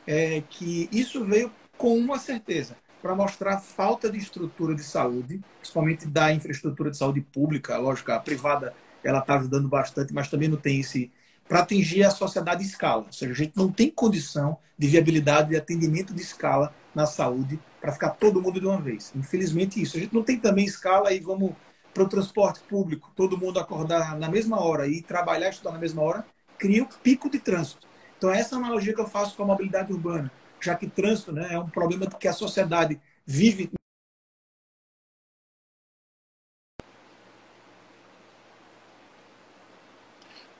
[0.07, 5.41] é, que isso veio com uma certeza para mostrar a falta de estrutura de saúde,
[5.59, 7.77] principalmente da infraestrutura de saúde pública.
[7.77, 8.73] Lógico, a privada
[9.03, 11.13] ela está ajudando bastante, mas também não tem esse
[11.47, 13.05] para atingir a sociedade de escala.
[13.07, 17.61] Ou seja, a gente não tem condição de viabilidade de atendimento de escala na saúde
[17.81, 19.13] para ficar todo mundo de uma vez.
[19.15, 19.97] Infelizmente, isso.
[19.97, 21.53] A gente não tem também escala e vamos
[21.95, 25.79] para o transporte público, todo mundo acordar na mesma hora e trabalhar e estudar na
[25.79, 26.27] mesma hora,
[26.59, 27.87] cria um pico de trânsito.
[28.19, 30.31] Então, essa é a analogia que eu faço com a mobilidade urbana,
[30.61, 33.71] já que trânsito né, é um problema que a sociedade vive.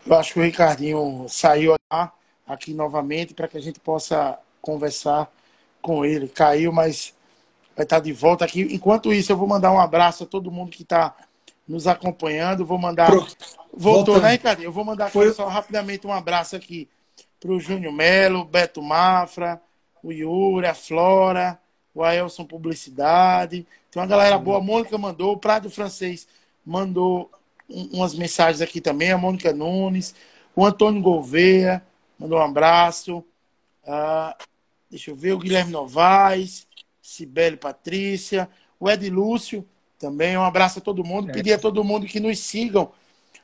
[0.07, 1.75] Eu acho que o Ricardinho saiu
[2.47, 5.31] aqui novamente para que a gente possa conversar
[5.81, 6.29] com ele.
[6.29, 7.15] Caiu, mas
[7.77, 8.63] vai estar de volta aqui.
[8.71, 11.15] Enquanto isso, eu vou mandar um abraço a todo mundo que está
[11.67, 12.65] nos acompanhando.
[12.65, 13.11] Vou mandar.
[13.11, 13.37] Pronto.
[13.73, 14.23] Voltou, Voltando.
[14.23, 14.69] né, Ricardinho?
[14.69, 15.33] Eu vou mandar Foi...
[15.33, 16.89] só rapidamente um abraço aqui
[17.41, 19.61] para o Júnior Melo, Beto Mafra,
[20.03, 21.59] o Yuri, a Flora,
[21.95, 23.67] o Aelson Publicidade.
[23.91, 24.59] Tem uma galera boa.
[24.59, 26.27] A Mônica mandou, o Prado Francês
[26.65, 27.31] mandou
[27.69, 29.11] umas mensagens aqui também.
[29.11, 30.15] A Mônica Nunes,
[30.55, 31.83] o Antônio Gouveia
[32.19, 33.19] mandou um abraço.
[33.85, 34.35] Uh,
[34.91, 36.67] deixa eu ver, o Guilherme Novaes.
[37.05, 38.49] Cibele Patrícia,
[38.81, 40.37] o Ed Lúcio também.
[40.39, 41.31] Um abraço a todo mundo.
[41.31, 41.33] É.
[41.35, 42.91] Pedir a todo mundo que nos sigam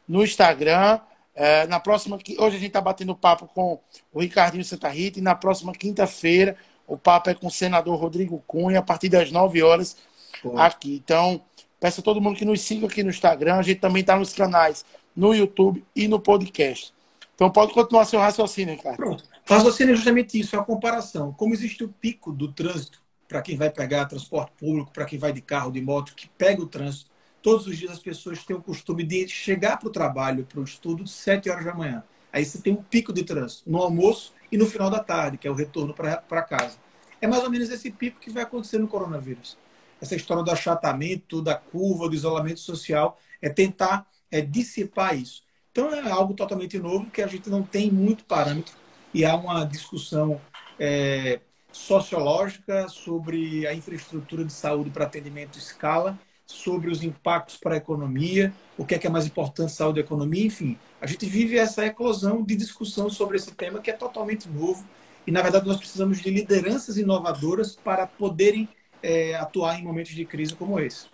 [0.09, 0.99] no Instagram.
[1.35, 3.79] É, na próxima, hoje a gente está batendo papo com
[4.12, 8.42] o Ricardinho Santa Rita e na próxima quinta-feira o papo é com o senador Rodrigo
[8.46, 9.96] Cunha a partir das 9 horas
[10.42, 10.59] Pô.
[10.59, 11.01] aqui.
[11.05, 11.42] Então,
[11.79, 13.57] peço a todo mundo que nos siga aqui no Instagram.
[13.57, 16.94] A gente também está nos canais no YouTube e no podcast.
[17.35, 18.96] Então pode continuar seu raciocínio, Ricardo.
[18.96, 19.25] Pronto.
[19.49, 21.33] O raciocínio é justamente isso, é a comparação.
[21.33, 25.33] Como existe o pico do trânsito para quem vai pegar transporte público, para quem vai
[25.33, 27.09] de carro, de moto, que pega o trânsito.
[27.40, 30.64] Todos os dias as pessoas têm o costume de chegar para o trabalho, para o
[30.64, 32.03] estudo, 7 horas da manhã.
[32.33, 35.47] Aí você tem um pico de trânsito no almoço e no final da tarde, que
[35.47, 36.77] é o retorno para casa.
[37.21, 39.57] É mais ou menos esse pico que vai acontecer no coronavírus.
[40.01, 45.45] Essa história do achatamento, da curva, do isolamento social, é tentar é, dissipar isso.
[45.71, 48.75] Então é algo totalmente novo que a gente não tem muito parâmetro
[49.14, 50.40] e há uma discussão
[50.81, 51.40] é,
[51.72, 58.52] sociológica sobre a infraestrutura de saúde para atendimento escala, sobre os impactos para a economia,
[58.76, 60.76] o que é, que é mais importante, saúde e economia, enfim.
[61.00, 64.85] A gente vive essa eclosão de discussão sobre esse tema que é totalmente novo
[65.26, 68.68] e, na verdade, nós precisamos de lideranças inovadoras para poderem
[69.02, 71.06] é, atuar em momentos de crise como esse.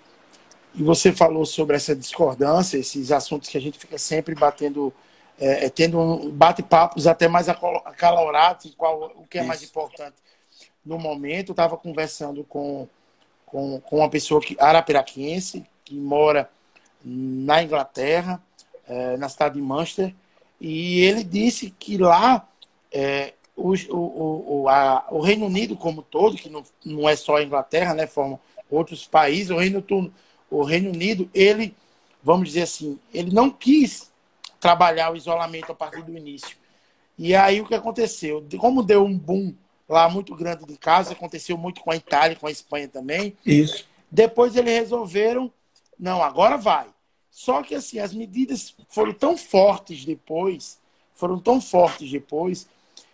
[0.74, 4.92] E você falou sobre essa discordância, esses assuntos que a gente fica sempre batendo,
[5.38, 9.48] é, é tendo um bate-papos até mais acalorados, qual o que é Isso.
[9.48, 10.14] mais importante
[10.86, 12.88] no momento, estava conversando com,
[13.44, 16.48] com, com, uma pessoa que, arapiraquense, que mora
[17.04, 18.40] na Inglaterra,
[18.88, 20.14] é, na cidade de Manchester,
[20.60, 22.48] e ele disse que lá
[22.92, 27.36] é, o, o, o, a, o Reino Unido como todo, que não, não é só
[27.36, 28.38] a Inglaterra, né, formam
[28.70, 29.84] outros países, o Reino,
[30.48, 31.74] o Reino Unido, ele,
[32.22, 34.10] vamos dizer assim, ele não quis
[34.60, 36.56] trabalhar o isolamento a partir do início.
[37.18, 38.44] E aí o que aconteceu?
[38.58, 39.54] Como deu um boom
[39.88, 43.36] lá muito grande de casa, aconteceu muito com a Itália, com a Espanha também.
[43.44, 43.86] Isso.
[44.10, 45.52] Depois eles resolveram,
[45.98, 46.86] não, agora vai.
[47.30, 50.78] Só que assim, as medidas foram tão fortes depois,
[51.14, 52.66] foram tão fortes depois,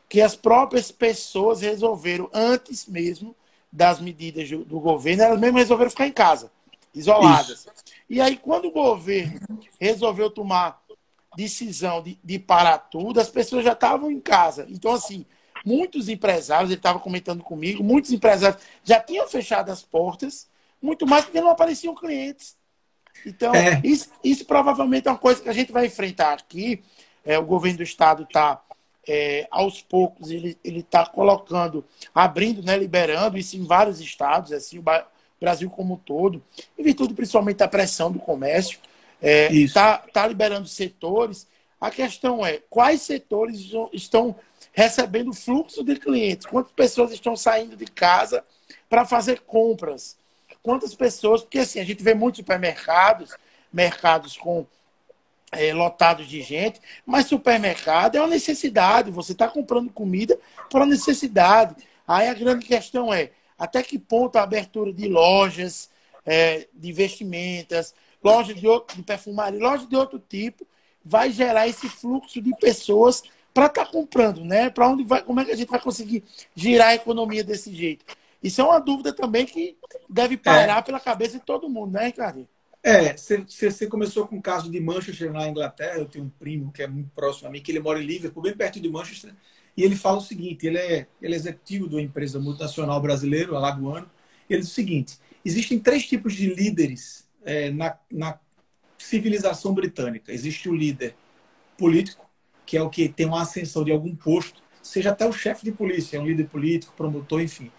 [0.08, 3.35] que as próprias pessoas resolveram, antes mesmo
[3.70, 6.52] das medidas do governo, elas mesmas resolveram ficar em casa,
[6.94, 7.61] isoladas.
[7.61, 7.68] Isso.
[8.08, 9.40] E aí, quando o governo
[9.80, 10.82] resolveu tomar
[11.35, 14.66] decisão de, de parar tudo, as pessoas já estavam em casa.
[14.68, 15.24] Então, assim,
[15.64, 20.48] Muitos empresários, ele estava comentando comigo, muitos empresários já tinham fechado as portas,
[20.81, 22.57] muito mais porque não apareciam clientes.
[23.25, 23.81] Então, é.
[23.85, 26.83] isso, isso, provavelmente é uma coisa que a gente vai enfrentar aqui.
[27.25, 28.61] É, o governo do estado está,
[29.07, 34.85] é, aos poucos, ele está colocando, abrindo, né, liberando isso em vários estados, assim, o
[35.40, 36.42] Brasil como um todo,
[36.77, 38.79] em virtude principalmente da pressão do comércio.
[39.22, 41.46] Está é, tá liberando setores.
[41.81, 44.35] A questão é quais setores estão
[44.72, 46.46] recebendo fluxo de clientes.
[46.46, 48.44] Quantas pessoas estão saindo de casa
[48.88, 50.16] para fazer compras?
[50.62, 51.42] Quantas pessoas?
[51.42, 53.37] Porque assim, a gente vê muitos supermercados,
[53.72, 54.66] mercados com
[55.52, 59.11] é, lotados de gente, mas supermercado é uma necessidade.
[59.11, 60.38] Você está comprando comida
[60.70, 61.76] por necessidade.
[62.08, 65.90] Aí a grande questão é até que ponto a abertura de lojas,
[66.24, 70.66] é, de vestimentas, lojas de, de perfumaria, lojas de outro tipo,
[71.04, 73.22] vai gerar esse fluxo de pessoas
[73.53, 74.71] para estar tá comprando, né?
[74.71, 78.05] Para onde vai, como é que a gente vai conseguir girar a economia desse jeito?
[78.43, 79.77] Isso é uma dúvida também que
[80.09, 80.83] deve parar é.
[80.83, 82.49] pela cabeça de todo mundo, né, Ricardo?
[82.83, 85.99] É, você começou com o caso de Manchester na Inglaterra.
[85.99, 88.43] Eu tenho um primo que é muito próximo a mim, que ele mora em Liverpool,
[88.43, 89.33] bem perto de Manchester.
[89.77, 93.55] E ele fala o seguinte: ele é, ele é executivo de uma empresa multinacional brasileira,
[93.55, 94.11] Alagoano.
[94.51, 98.41] Ele diz o seguinte: existem três tipos de líderes é, na, na
[98.99, 100.33] civilização britânica.
[100.33, 101.15] Existe o líder
[101.79, 102.29] político,
[102.72, 105.72] que é o que tem uma ascensão de algum posto, seja até o chefe de
[105.72, 107.70] polícia, um líder político, promotor, enfim.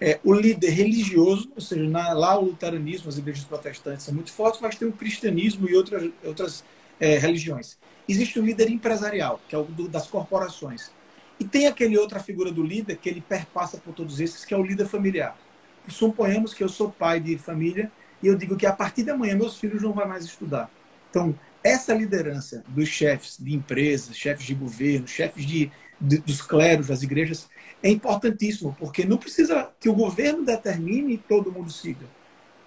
[0.00, 4.32] é, o líder religioso, ou seja, na, lá o luteranismo, as igrejas protestantes são muito
[4.32, 6.64] fortes, mas tem o cristianismo e outras, outras
[6.98, 7.78] é, religiões.
[8.08, 10.90] Existe o líder empresarial, que é o do, das corporações.
[11.38, 14.56] E tem aquele outra figura do líder que ele perpassa por todos esses, que é
[14.56, 15.38] o líder familiar.
[15.86, 17.88] Suponhamos que eu sou pai de família
[18.20, 20.68] e eu digo que a partir de amanhã meus filhos não vão mais estudar.
[21.08, 25.70] Então, essa liderança dos chefes de empresas, chefes de governo, chefes de,
[26.00, 27.48] de, dos clérigos, das igrejas,
[27.82, 32.06] é importantíssimo, porque não precisa que o governo determine e todo mundo siga.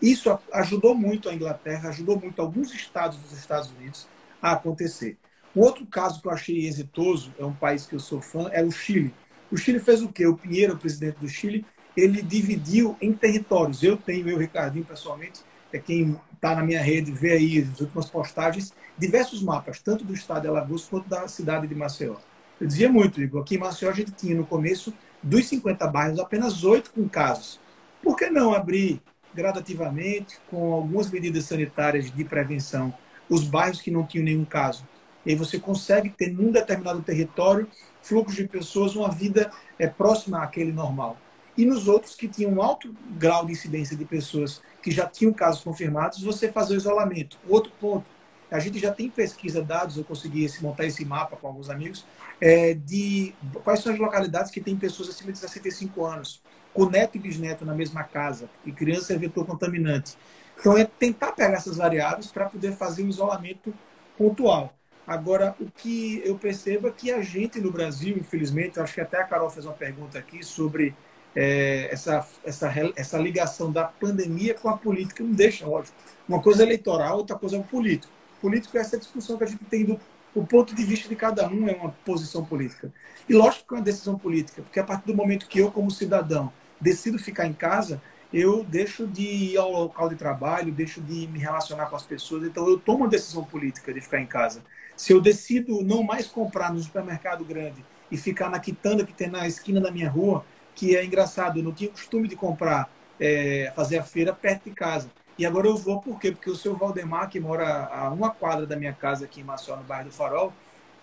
[0.01, 4.08] Isso ajudou muito a Inglaterra, ajudou muito alguns estados dos Estados Unidos
[4.41, 5.17] a acontecer.
[5.56, 8.63] O outro caso que eu achei exitoso, é um país que eu sou fã, é
[8.63, 9.13] o Chile.
[9.51, 10.25] O Chile fez o quê?
[10.25, 13.84] O Pinheiro, o presidente do Chile, ele dividiu em territórios.
[13.84, 18.10] Eu tenho, eu, Ricardinho, pessoalmente, é quem está na minha rede, vê aí as últimas
[18.10, 22.15] postagens, diversos mapas, tanto do estado de Alagoas quanto da cidade de Maceió.
[22.60, 26.19] Eu dizia muito, Igor, aqui em Maceió a gente tinha no começo dos 50 bairros
[26.19, 27.60] apenas oito com casos.
[28.01, 29.01] Por que não abrir
[29.34, 32.93] gradativamente, com algumas medidas sanitárias de prevenção,
[33.29, 34.88] os bairros que não tinham nenhum caso?
[35.25, 37.67] E aí você consegue ter, num determinado território,
[38.01, 41.17] fluxo de pessoas, uma vida é, próxima àquele normal.
[41.58, 45.32] E nos outros que tinham um alto grau de incidência de pessoas que já tinham
[45.32, 47.38] casos confirmados, você fazer o isolamento.
[47.47, 48.10] Outro ponto,
[48.51, 52.06] a gente já tem pesquisa, dados, eu consegui montar esse mapa com alguns amigos,
[52.39, 56.41] é, de quais são as localidades que têm pessoas acima de 65 anos,
[56.73, 60.17] com neto e bisneto na mesma casa, e criança é vetor contaminante.
[60.60, 63.73] Então, é tentar pegar essas variáveis para poder fazer um isolamento
[64.17, 64.73] pontual.
[65.06, 69.17] Agora, o que eu percebo é que a gente no Brasil, infelizmente, acho que até
[69.17, 70.95] a Carol fez uma pergunta aqui sobre
[71.36, 75.97] é, essa, essa, essa ligação da pandemia com a política, não deixa, lógico.
[76.27, 78.12] Uma coisa é eleitoral, outra coisa é o político.
[78.43, 79.97] Político é essa discussão que a gente tem do
[80.36, 82.91] o ponto de vista de cada um é uma posição política.
[83.29, 85.89] E lógico que é uma decisão política, porque a partir do momento que eu, como
[85.89, 86.51] cidadão,
[86.82, 88.01] decido ficar em casa,
[88.34, 92.43] eu deixo de ir ao local de trabalho, deixo de me relacionar com as pessoas,
[92.43, 94.62] então eu tomo uma decisão política de ficar em casa.
[94.97, 99.29] Se eu decido não mais comprar no supermercado grande e ficar na quitanda que tem
[99.29, 100.43] na esquina da minha rua,
[100.75, 104.71] que é engraçado, eu não tinha costume de comprar, é, fazer a feira perto de
[104.71, 105.10] casa.
[105.37, 106.31] E agora eu vou por quê?
[106.31, 109.75] Porque o seu Valdemar, que mora a uma quadra da minha casa aqui em Maceió,
[109.75, 110.53] no bairro do Farol,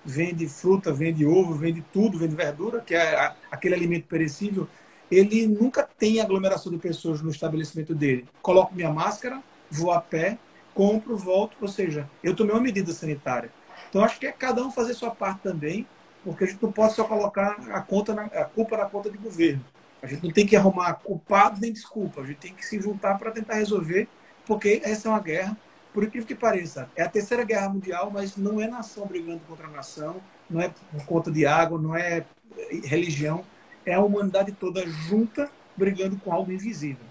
[0.05, 4.69] vende fruta, vende ovo, vende tudo, vende verdura, que é aquele alimento perecível.
[5.11, 8.27] Ele nunca tem aglomeração de pessoas no estabelecimento dele.
[8.41, 10.39] Coloco minha máscara, vou a pé,
[10.73, 11.57] compro, volto.
[11.61, 13.51] Ou seja, eu tomei uma medida sanitária.
[13.89, 15.85] Então acho que é cada um fazer sua parte também,
[16.23, 19.19] porque a gente não pode só colocar a, conta na, a culpa na conta de
[19.19, 19.65] governo.
[20.01, 22.21] A gente não tem que arrumar culpado nem desculpa.
[22.21, 24.09] A gente tem que se juntar para tentar resolver
[24.51, 25.57] porque essa é uma guerra,
[25.95, 29.69] por incrível que pareça, é a terceira guerra mundial, mas não é nação brigando contra
[29.69, 30.17] nação,
[30.51, 32.25] não é por conta de água, não é
[32.83, 33.45] religião,
[33.87, 37.07] é a humanidade toda junta brigando com algo invisível.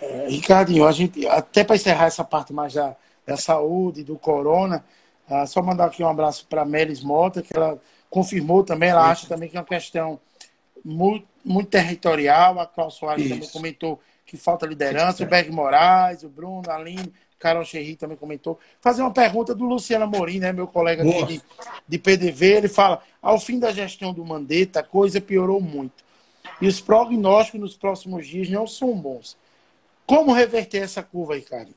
[0.00, 2.94] É, Ricardinho, a gente, até para encerrar essa parte mais da,
[3.26, 4.84] da saúde, do corona,
[5.28, 7.76] ah, só mandar aqui um abraço para a Melis Mota, que ela
[8.08, 10.20] confirmou também, ela acha também que é uma questão
[10.84, 13.34] muito, muito territorial, a Cláudia Soares Isso.
[13.34, 14.00] também comentou
[14.32, 18.58] que falta liderança, o Berg Moraes, o Bruno, a Aline, Carol Cherry também comentou.
[18.80, 21.42] Fazer uma pergunta do Luciano Amorim, né, meu colega aqui de,
[21.86, 26.02] de PDV, ele fala, ao fim da gestão do Mandetta, a coisa piorou muito.
[26.62, 29.36] E os prognósticos nos próximos dias não são bons.
[30.06, 31.68] Como reverter essa curva aí, cara?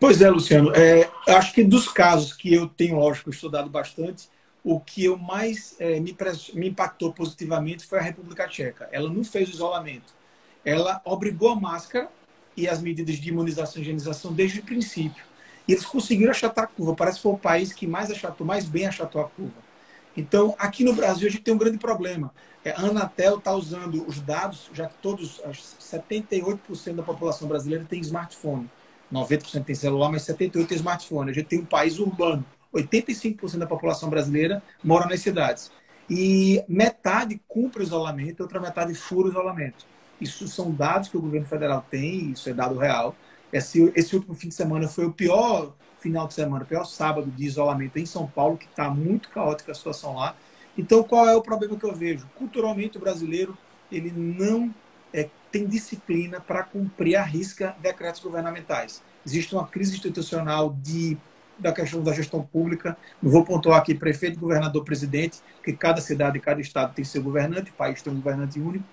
[0.00, 0.72] Pois é, Luciano.
[0.74, 4.30] É, acho que dos casos que eu tenho, lógico, estudado bastante,
[4.64, 6.16] o que eu mais é, me,
[6.54, 8.88] me impactou positivamente foi a República Tcheca.
[8.90, 10.21] Ela não fez o isolamento
[10.64, 12.08] ela obrigou a máscara
[12.56, 15.24] e as medidas de imunização e higienização desde o princípio.
[15.66, 16.94] E eles conseguiram achatar a curva.
[16.94, 19.72] Parece que foi o país que mais achatou, mais bem achatou a curva.
[20.16, 22.32] Então, aqui no Brasil, a gente tem um grande problema.
[22.64, 25.40] É, a Anatel está usando os dados, já que todos,
[25.80, 28.70] 78% da população brasileira tem smartphone.
[29.12, 31.30] 90% tem celular, mas 78% tem smartphone.
[31.30, 32.44] A gente tem um país urbano.
[32.74, 35.70] 85% da população brasileira mora nas cidades.
[36.08, 39.91] E metade cumpre o isolamento, outra metade fura o isolamento.
[40.22, 43.14] Isso são dados que o governo federal tem, isso é dado real.
[43.52, 47.30] Esse, esse último fim de semana foi o pior final de semana, o pior sábado
[47.30, 50.36] de isolamento em São Paulo, que está muito caótica a situação lá.
[50.78, 52.26] Então, qual é o problema que eu vejo?
[52.36, 53.56] Culturalmente, o brasileiro
[53.90, 54.72] ele não
[55.12, 59.02] é, tem disciplina para cumprir a risca decretos governamentais.
[59.26, 61.16] Existe uma crise institucional de,
[61.58, 62.96] da questão da gestão pública.
[63.22, 67.22] Não vou pontuar aqui prefeito, governador, presidente, porque cada cidade e cada estado tem seu
[67.22, 68.84] governante, o país tem um governante único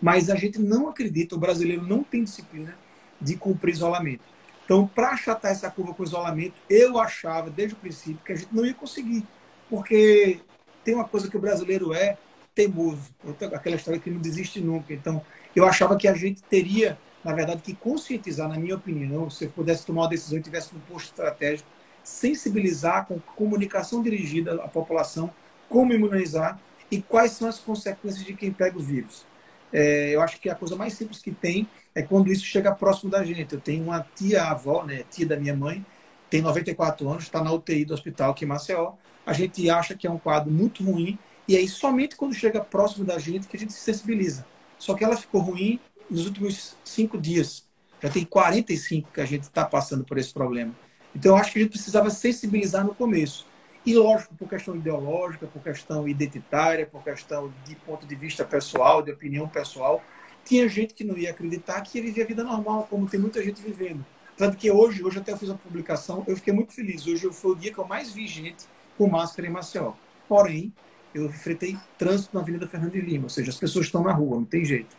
[0.00, 2.76] mas a gente não acredita, o brasileiro não tem disciplina
[3.20, 4.24] de cumprir isolamento.
[4.64, 8.54] Então, para achatar essa curva com isolamento, eu achava desde o princípio que a gente
[8.54, 9.24] não ia conseguir,
[9.70, 10.40] porque
[10.84, 12.18] tem uma coisa que o brasileiro é,
[12.54, 13.14] teimoso,
[13.52, 14.92] aquela história que não desiste nunca.
[14.92, 15.22] Então,
[15.54, 19.50] eu achava que a gente teria, na verdade, que conscientizar, na minha opinião, se eu
[19.50, 21.68] pudesse tomar uma decisão e tivesse um posto estratégico,
[22.02, 25.32] sensibilizar com comunicação dirigida à população,
[25.68, 26.58] como imunizar
[26.90, 29.26] e quais são as consequências de quem pega o vírus.
[29.78, 33.10] É, eu acho que a coisa mais simples que tem é quando isso chega próximo
[33.10, 33.54] da gente.
[33.54, 35.84] Eu tenho uma tia-avó, né, tia da minha mãe,
[36.30, 38.94] tem 94 anos, está na UTI do hospital aqui em Maceió.
[39.26, 43.04] A gente acha que é um quadro muito ruim, e aí somente quando chega próximo
[43.04, 44.46] da gente que a gente se sensibiliza.
[44.78, 47.66] Só que ela ficou ruim nos últimos cinco dias.
[48.02, 50.74] Já tem 45 que a gente está passando por esse problema.
[51.14, 53.46] Então, eu acho que a gente precisava sensibilizar no começo.
[53.86, 59.00] E, lógico, por questão ideológica, por questão identitária, por questão de ponto de vista pessoal,
[59.00, 60.02] de opinião pessoal,
[60.44, 63.40] tinha gente que não ia acreditar que ia viver a vida normal, como tem muita
[63.44, 64.04] gente vivendo.
[64.36, 67.06] Tanto que hoje, hoje até eu fiz a publicação, eu fiquei muito feliz.
[67.06, 68.64] Hoje foi o dia que eu mais vi gente
[68.98, 69.92] com máscara em Maceió.
[70.28, 70.72] Porém,
[71.14, 74.36] eu enfrentei trânsito na Avenida Fernando de Lima, ou seja, as pessoas estão na rua,
[74.36, 74.96] não tem jeito.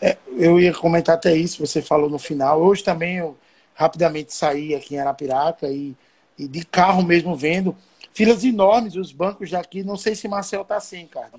[0.00, 2.60] É, eu ia comentar até isso, você falou no final.
[2.60, 3.36] Hoje também eu
[3.74, 5.94] rapidamente saí aqui em Arapiraca e,
[6.38, 7.76] e de carro mesmo vendo
[8.14, 11.32] filas enormes, os bancos daqui, não sei se Marcel está assim, cara.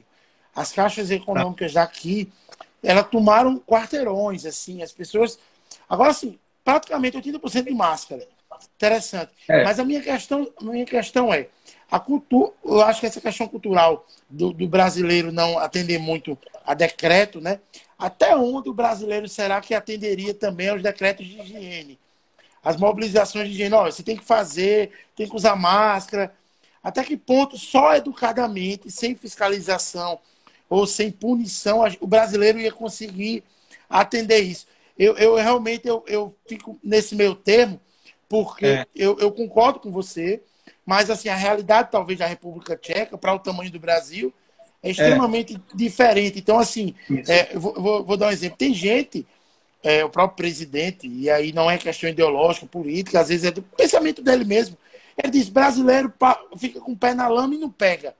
[0.54, 2.32] As caixas econômicas daqui,
[2.84, 5.40] elas tomaram quarteirões, assim, as pessoas.
[5.90, 8.28] Agora, assim, praticamente 80% de máscara.
[8.76, 9.32] Interessante.
[9.48, 9.64] É.
[9.64, 11.48] Mas a minha questão, a minha questão é,
[11.90, 16.74] a cultura, eu acho que essa questão cultural do, do, brasileiro não atender muito a
[16.74, 17.60] decreto, né?
[17.98, 22.00] Até onde o brasileiro será que atenderia também aos decretos de higiene?
[22.64, 26.34] As mobilizações de higiene, olha, você tem que fazer, tem que usar máscara.
[26.86, 30.20] Até que ponto, só educadamente, sem fiscalização
[30.70, 33.44] ou sem punição, o brasileiro ia conseguir
[33.90, 34.68] atender isso?
[34.96, 37.82] Eu, eu realmente eu, eu fico nesse meio termo,
[38.30, 38.86] porque é.
[38.96, 40.44] eu, eu concordo com você,
[40.86, 44.32] mas assim, a realidade talvez da República Tcheca, para o tamanho do Brasil,
[44.84, 45.60] é extremamente é.
[45.74, 46.38] diferente.
[46.38, 46.94] Então, assim,
[47.28, 48.60] é, vou, vou, dar um exemplo.
[48.60, 49.26] Tem gente,
[49.82, 53.64] é, o próprio presidente, e aí não é questão ideológica, política, às vezes é do
[53.64, 54.78] pensamento dele mesmo.
[55.18, 56.14] Ele diz: brasileiro
[56.58, 58.16] fica com o pé na lama e não pega.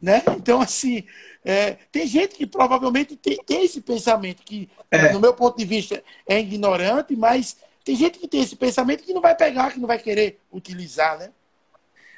[0.00, 0.20] Né?
[0.36, 1.04] Então, assim,
[1.44, 5.12] é, tem gente que provavelmente tem, tem esse pensamento, que, é.
[5.12, 9.14] no meu ponto de vista, é ignorante, mas tem gente que tem esse pensamento que
[9.14, 11.30] não vai pegar, que não vai querer utilizar, né?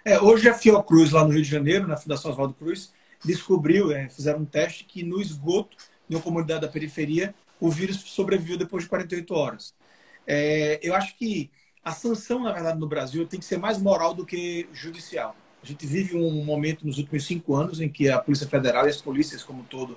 [0.03, 2.93] É, hoje a Fiocruz, lá no Rio de Janeiro, na Fundação Oswaldo Cruz,
[3.25, 5.77] descobriu, é, fizeram um teste que no esgoto,
[6.09, 9.75] em uma comunidade da periferia, o vírus sobreviveu depois de 48 horas.
[10.27, 11.51] É, eu acho que
[11.85, 15.37] a sanção, na verdade, no Brasil tem que ser mais moral do que judicial.
[15.63, 18.91] A gente vive um momento nos últimos cinco anos em que a Polícia Federal e
[18.91, 19.97] as polícias como um todo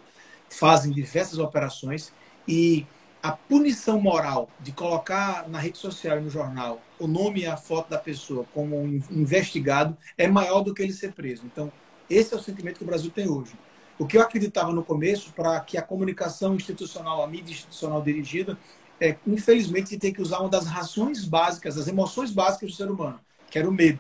[0.50, 2.12] fazem diversas operações
[2.47, 2.86] e
[3.21, 7.58] a punição moral de colocar na rede social e no jornal o nome e a
[7.58, 11.43] foto da pessoa como um investigado é maior do que ele ser preso.
[11.45, 11.71] Então,
[12.10, 13.54] esse é o sentimento que o Brasil tem hoje.
[14.00, 18.58] O que eu acreditava no começo, para que a comunicação institucional, a mídia institucional dirigida,
[18.99, 23.19] é, infelizmente, tem que usar uma das rações básicas, das emoções básicas do ser humano,
[23.49, 23.99] que era o medo.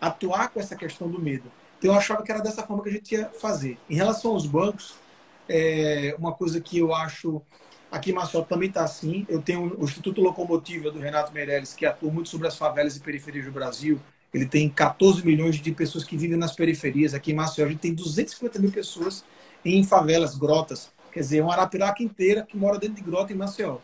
[0.00, 1.50] Atuar com essa questão do medo.
[1.78, 3.78] Então, eu achava que era dessa forma que a gente ia fazer.
[3.88, 4.94] Em relação aos bancos,
[5.48, 7.42] é uma coisa que eu acho
[7.92, 9.26] Aqui em Maceió também está assim.
[9.28, 13.00] Eu tenho o Instituto Locomotiva do Renato Meirelles, que atua muito sobre as favelas e
[13.00, 14.00] periferias do Brasil.
[14.32, 17.12] Ele tem 14 milhões de pessoas que vivem nas periferias.
[17.12, 19.22] Aqui em Maceió a gente tem 250 mil pessoas
[19.62, 20.90] em favelas, grotas.
[21.12, 23.76] Quer dizer, uma Arapiraca inteira que mora dentro de grota em Maceió.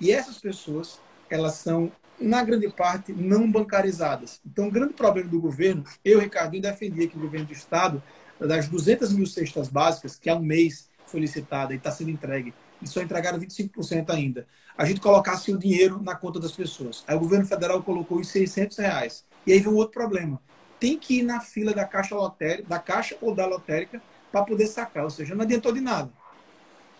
[0.00, 4.40] E essas pessoas, elas são, na grande parte, não bancarizadas.
[4.44, 8.02] Então, o grande problema do governo, eu, Ricardinho, defendia que o governo do Estado,
[8.38, 12.52] das 200 mil cestas básicas, que há um mês foi licitada e está sendo entregue
[12.80, 14.46] e só entregaram 25% ainda.
[14.76, 17.02] A gente colocasse o dinheiro na conta das pessoas.
[17.06, 19.24] Aí o governo federal colocou os 600 reais.
[19.46, 20.40] E aí vem um outro problema.
[20.78, 24.66] Tem que ir na fila da caixa lotérica, da caixa ou da lotérica para poder
[24.66, 25.04] sacar.
[25.04, 26.10] Ou seja, não adiantou de nada.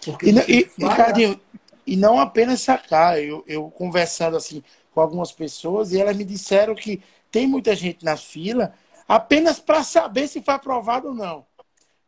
[0.04, 1.38] Porque e, e, vai...
[1.87, 3.22] e não apenas sacar.
[3.22, 8.05] Eu, eu conversando assim com algumas pessoas e elas me disseram que tem muita gente
[8.05, 8.75] na fila
[9.07, 11.46] apenas para saber se foi aprovado ou não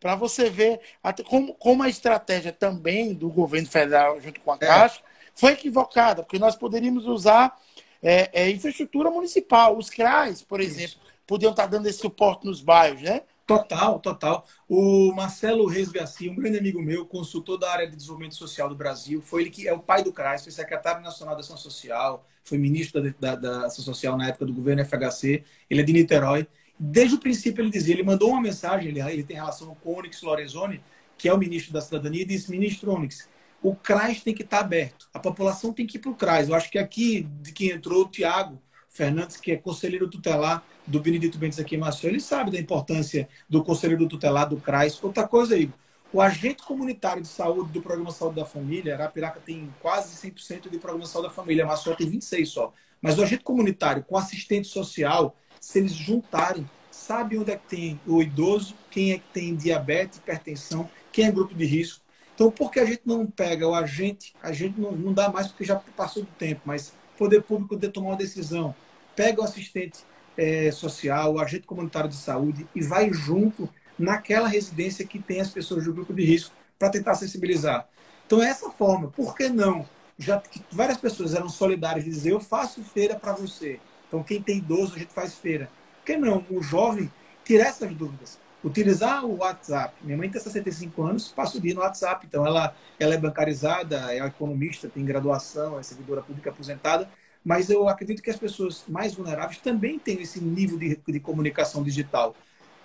[0.00, 0.80] para você ver
[1.26, 4.58] como, como a estratégia também do governo federal junto com a é.
[4.58, 5.02] Caixa é.
[5.32, 7.58] foi equivocada, porque nós poderíamos usar
[8.02, 9.76] é, é, infraestrutura municipal.
[9.76, 11.00] Os CRAs, por exemplo, Isso.
[11.26, 13.22] podiam estar dando esse suporte nos bairros, né?
[13.48, 14.46] Total, total.
[14.68, 18.74] O Marcelo Reis Garcia, um grande amigo meu, consultor da área de desenvolvimento social do
[18.74, 22.28] Brasil, foi ele que é o pai do CRAS, foi secretário nacional da Ação Social,
[22.44, 25.94] foi ministro da, da, da Ação Social na época do governo FHC, ele é de
[25.94, 26.46] Niterói.
[26.78, 29.98] Desde o princípio ele dizia, ele mandou uma mensagem, ele, ele tem relação com o
[29.98, 30.82] Onyx Lorenzoni,
[31.16, 33.30] que é o ministro da Cidadania, e disse, ministro Onyx,
[33.62, 36.50] o CRAS tem que estar aberto, a população tem que ir para o CRAS.
[36.50, 41.00] Eu acho que aqui, de quem entrou, o Tiago Fernandes, que é conselheiro tutelar do
[41.00, 45.02] Benedito Bentes aqui em Maceió, ele sabe da importância do conselheiro tutelar do CRAS.
[45.02, 45.70] Outra coisa aí,
[46.10, 50.78] O agente comunitário de saúde do Programa Saúde da Família, Arapiraca tem quase 100% de
[50.78, 52.72] Programa Saúde da Família, Maceió tem 26 só.
[53.00, 58.00] Mas o agente comunitário com assistente social, se eles juntarem, sabe onde é que tem
[58.06, 62.02] o idoso, quem é que tem diabetes, hipertensão, quem é grupo de risco.
[62.34, 64.34] Então, por que a gente não pega o agente?
[64.42, 67.88] A gente não, não dá mais porque já passou do tempo, mas poder público de
[67.88, 68.74] tomar uma decisão.
[69.16, 69.98] Pega o assistente
[70.36, 75.50] é, social, o agente comunitário de saúde e vai junto naquela residência que tem as
[75.50, 77.88] pessoas do grupo de risco para tentar sensibilizar.
[78.24, 79.08] Então, é essa forma.
[79.08, 79.84] Por que não?
[80.16, 83.80] Já que várias pessoas eram solidárias de dizer, eu faço feira para você.
[84.06, 85.68] Então, quem tem idoso, a gente faz feira.
[85.98, 86.44] Por que não?
[86.48, 87.10] O jovem
[87.44, 88.38] tirar essas dúvidas.
[88.62, 89.94] Utilizar o WhatsApp.
[90.02, 92.26] Minha mãe tem 65 anos, passa o dia no WhatsApp.
[92.26, 97.08] Então, ela, ela é bancarizada, é economista, tem graduação, é servidora pública aposentada.
[97.44, 101.82] Mas eu acredito que as pessoas mais vulneráveis também têm esse nível de, de comunicação
[101.84, 102.34] digital.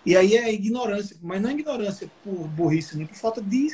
[0.05, 3.69] E aí é ignorância, mas não é ignorância por burrice, nem por falta de,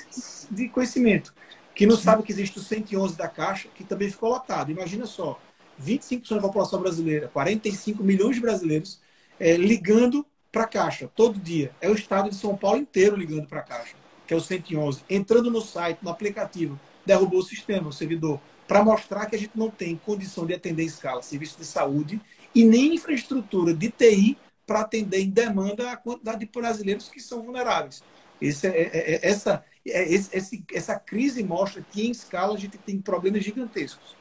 [0.49, 1.33] de conhecimento.
[1.75, 4.71] Que não sabe que existe o 111 da Caixa, que também ficou lotado.
[4.71, 5.39] Imagina só,
[5.81, 9.01] 25% da população brasileira, 45 milhões de brasileiros,
[9.39, 11.71] é, ligando para a Caixa todo dia.
[11.81, 13.95] É o estado de São Paulo inteiro ligando para a Caixa,
[14.27, 15.03] que é o 111.
[15.09, 19.57] Entrando no site, no aplicativo, derrubou o sistema, o servidor, para mostrar que a gente
[19.57, 22.21] não tem condição de atender em escala serviço de saúde
[22.53, 27.41] e nem infraestrutura de TI para atender em demanda a quantidade de brasileiros que são
[27.41, 28.03] vulneráveis.
[28.39, 32.77] Esse é, é, é essa, é, esse, essa crise mostra que, em escala, a gente
[32.77, 34.15] tem problemas gigantescos.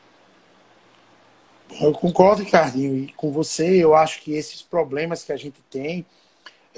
[1.81, 6.07] Eu concordo, Ricardinho, e com você, eu acho que esses problemas que a gente tem,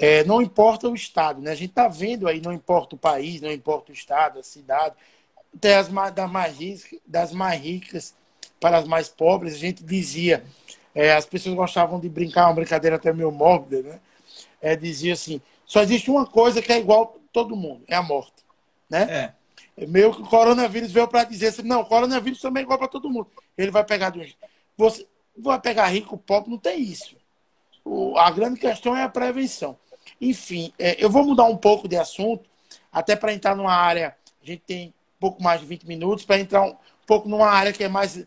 [0.01, 1.51] é, não importa o estado, né?
[1.51, 4.95] A gente está vendo aí, não importa o país, não importa o estado, a cidade,
[5.55, 8.15] até as das mais, ricas, das mais ricas
[8.59, 10.43] para as mais pobres, a gente dizia
[10.95, 13.99] é, as pessoas gostavam de brincar, uma brincadeira até meio mórbida, né?
[14.59, 18.01] É, dizia assim: só existe uma coisa que é igual a todo mundo, é a
[18.01, 18.43] morte.
[18.89, 19.33] Né?
[19.77, 19.85] É.
[19.85, 22.87] Meio que o coronavírus veio para dizer assim: não, o coronavírus também é igual para
[22.87, 23.27] todo mundo.
[23.55, 24.19] Ele vai pegar do
[24.75, 25.05] Você
[25.37, 27.15] vai pegar rico, pobre, não tem isso.
[27.85, 29.77] O, a grande questão é a prevenção.
[30.21, 32.47] Enfim, é, eu vou mudar um pouco de assunto,
[32.93, 34.15] até para entrar numa área.
[34.41, 36.75] A gente tem um pouco mais de 20 minutos, para entrar um
[37.07, 38.23] pouco numa área que é mais.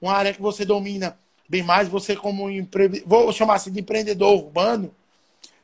[0.00, 1.18] Uma área que você domina
[1.48, 3.02] bem mais você como empre...
[3.06, 4.94] vou chamar assim de empreendedor urbano,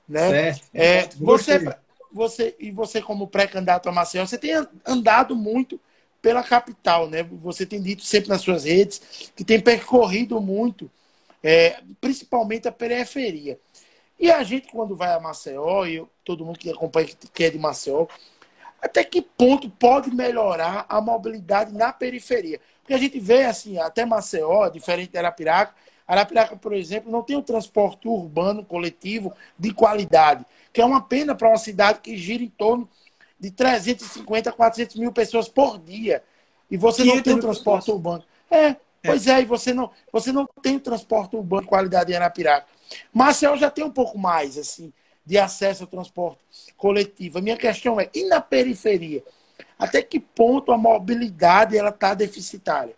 [0.08, 0.28] né?
[0.54, 0.68] Certo.
[0.74, 1.76] É, você,
[2.12, 4.52] você e você como pré-candidato a Maceió, você tem
[4.86, 5.80] andado muito
[6.20, 7.22] pela capital, né?
[7.22, 10.90] Você tem dito sempre nas suas redes que tem percorrido muito,
[11.42, 13.58] é, principalmente a periferia.
[14.20, 17.48] E a gente quando vai a Maceió, e eu, todo mundo que acompanha que é
[17.48, 18.06] de Maceió,
[18.80, 22.60] até que ponto pode melhorar a mobilidade na periferia?
[22.82, 25.74] Porque a gente vê, assim, até Maceió, diferente de Arapiraca,
[26.06, 31.34] Arapiraca, por exemplo, não tem um transporte urbano coletivo de qualidade, que é uma pena
[31.34, 32.86] para uma cidade que gira em torno
[33.38, 36.22] de 350 a 400 mil pessoas por dia.
[36.70, 38.22] E você não tem um transporte urbano.
[38.50, 42.16] É, é, pois é, e você não, você não tem transporte urbano de qualidade em
[42.16, 42.66] Arapiraca.
[43.12, 44.92] Maceió já tem um pouco mais, assim,
[45.24, 46.38] de acesso ao transporte
[46.76, 47.38] coletivo.
[47.38, 49.22] A minha questão é, e na periferia?
[49.78, 52.94] Até que ponto a mobilidade ela está deficitária?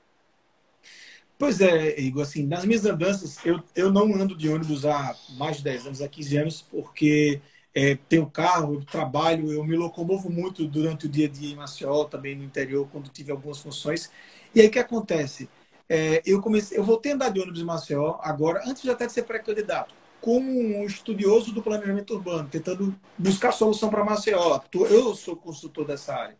[1.38, 5.56] Pois é, Igor, assim, nas minhas andanças, eu, eu não ando de ônibus há mais
[5.56, 7.40] de 10 anos, há 15 anos, porque
[7.74, 12.04] é, tenho carro, trabalho, eu me locomovo muito durante o dia a dia em Maceió,
[12.04, 14.10] também no interior, quando tive algumas funções.
[14.54, 15.48] E aí o que acontece?
[15.94, 19.04] É, eu comecei, eu voltei a andar de ônibus em Maceió agora, antes de até
[19.06, 24.60] de ser pré-candidato como um estudioso do planejamento urbano, tentando buscar solução para Maceió.
[24.72, 26.36] Eu sou consultor dessa área.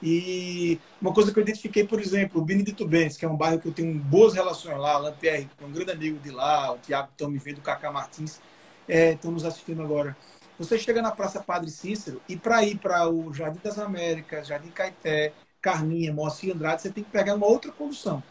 [0.00, 3.58] E uma coisa que eu identifiquei, por exemplo, o Benedito Bentes, que é um bairro
[3.58, 6.72] que eu tenho boas relações lá, Alain Pierre, que é um grande amigo de lá,
[6.72, 8.40] o Tiago estão me vendo, o Cacá Martins,
[8.86, 10.14] é, estão nos assistindo agora.
[10.58, 14.68] Você chega na Praça Padre Cícero e para ir para o Jardim das Américas, Jardim
[14.68, 15.32] Caeté,
[15.62, 18.22] Carminha, Moacir Andrade, você tem que pegar uma outra condução,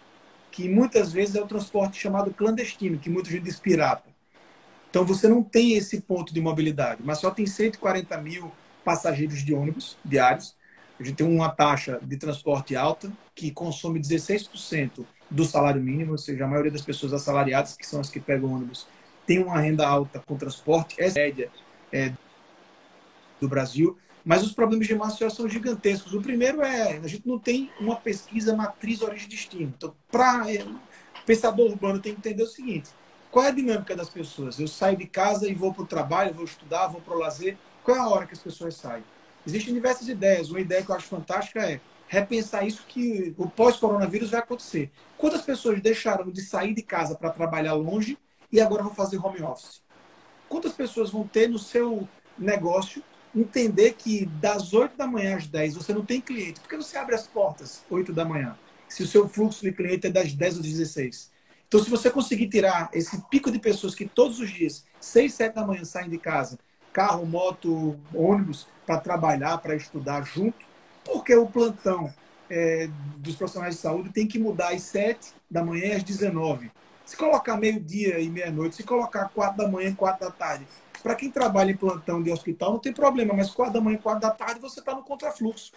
[0.53, 4.07] que muitas vezes é o transporte chamado clandestino, que muita gente diz pirata.
[4.87, 8.51] Então você não tem esse ponto de mobilidade, mas só tem 140 mil
[8.85, 10.55] passageiros de ônibus diários.
[10.99, 16.19] A gente tem uma taxa de transporte alta que consome 16% do salário mínimo, ou
[16.19, 18.85] seja, a maioria das pessoas assalariadas, que são as que pegam ônibus,
[19.25, 21.49] tem uma renda alta com transporte, é média
[21.91, 22.13] é,
[23.41, 23.97] do Brasil.
[24.23, 26.13] Mas os problemas de Maceió são gigantescos.
[26.13, 29.73] O primeiro é, a gente não tem uma pesquisa matriz origem-destino.
[29.77, 30.65] Então, para é,
[31.25, 32.89] pensador urbano tem que entender o seguinte,
[33.29, 34.59] qual é a dinâmica das pessoas?
[34.59, 37.57] Eu saio de casa e vou para o trabalho, vou estudar, vou para o lazer.
[37.83, 39.03] Qual é a hora que as pessoas saem?
[39.45, 40.49] Existem diversas ideias.
[40.49, 44.91] Uma ideia que eu acho fantástica é repensar isso que o pós-coronavírus vai acontecer.
[45.17, 48.17] Quantas pessoas deixaram de sair de casa para trabalhar longe
[48.51, 49.81] e agora vão fazer home office?
[50.47, 52.07] Quantas pessoas vão ter no seu
[52.37, 53.03] negócio
[53.35, 56.59] entender que das 8 da manhã às 10 você não tem cliente.
[56.59, 58.57] Por que você abre as portas 8 da manhã?
[58.87, 61.31] Se o seu fluxo de cliente é das 10 às 16.
[61.67, 65.55] Então, se você conseguir tirar esse pico de pessoas que todos os dias, 6, 7
[65.55, 66.59] da manhã, saem de casa,
[66.91, 70.65] carro, moto, ônibus, para trabalhar, para estudar junto,
[71.03, 72.13] porque o plantão
[72.47, 76.71] é, dos profissionais de saúde tem que mudar às 7 da manhã às 19.
[77.05, 80.67] Se colocar meio-dia e meia-noite, se colocar 4 da manhã e 4 da tarde,
[81.03, 84.21] para quem trabalha em plantão de hospital, não tem problema, mas quatro da manhã, quatro
[84.21, 85.73] da tarde, você está no contrafluxo.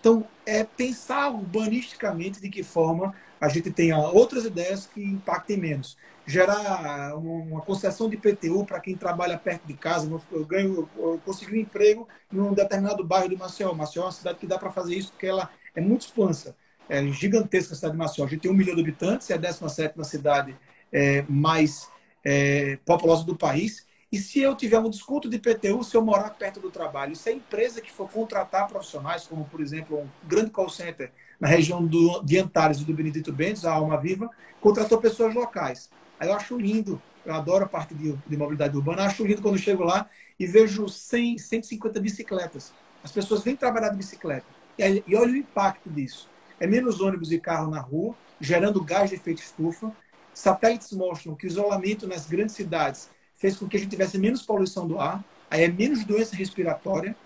[0.00, 5.96] Então, é pensar urbanisticamente de que forma a gente tenha outras ideias que impactem menos.
[6.26, 10.10] Gerar uma concessão de PTU para quem trabalha perto de casa.
[10.32, 13.72] Eu ganho, eu consegui um emprego em um determinado bairro de Maceió.
[13.74, 16.56] Maceió é uma cidade que dá para fazer isso porque ela é muito expansa.
[16.88, 18.26] É gigantesca a cidade de Maceió.
[18.26, 20.56] A gente tem um milhão de habitantes, é a 17 cidade
[20.92, 21.88] é, mais
[22.24, 23.86] é, populosa do país.
[24.12, 27.30] E se eu tiver um desconto de IPTU, se eu morar perto do trabalho, se
[27.30, 31.10] a empresa que for contratar profissionais, como por exemplo um grande call center
[31.40, 35.88] na região do, de Antares e do Benedito Bentes, a Alma Viva, contratou pessoas locais.
[36.20, 39.54] Aí eu acho lindo, eu adoro a parte de, de mobilidade urbana, acho lindo quando
[39.54, 40.06] eu chego lá
[40.38, 42.74] e vejo 100, 150 bicicletas.
[43.02, 44.46] As pessoas vêm trabalhar de bicicleta.
[44.76, 46.28] E, aí, e olha o impacto disso.
[46.60, 49.90] É menos ônibus e carro na rua, gerando gás de efeito estufa.
[50.34, 53.08] Satélites mostram que o isolamento nas grandes cidades
[53.42, 57.16] fez com que a gente tivesse menos poluição do ar, aí é menos doença respiratória.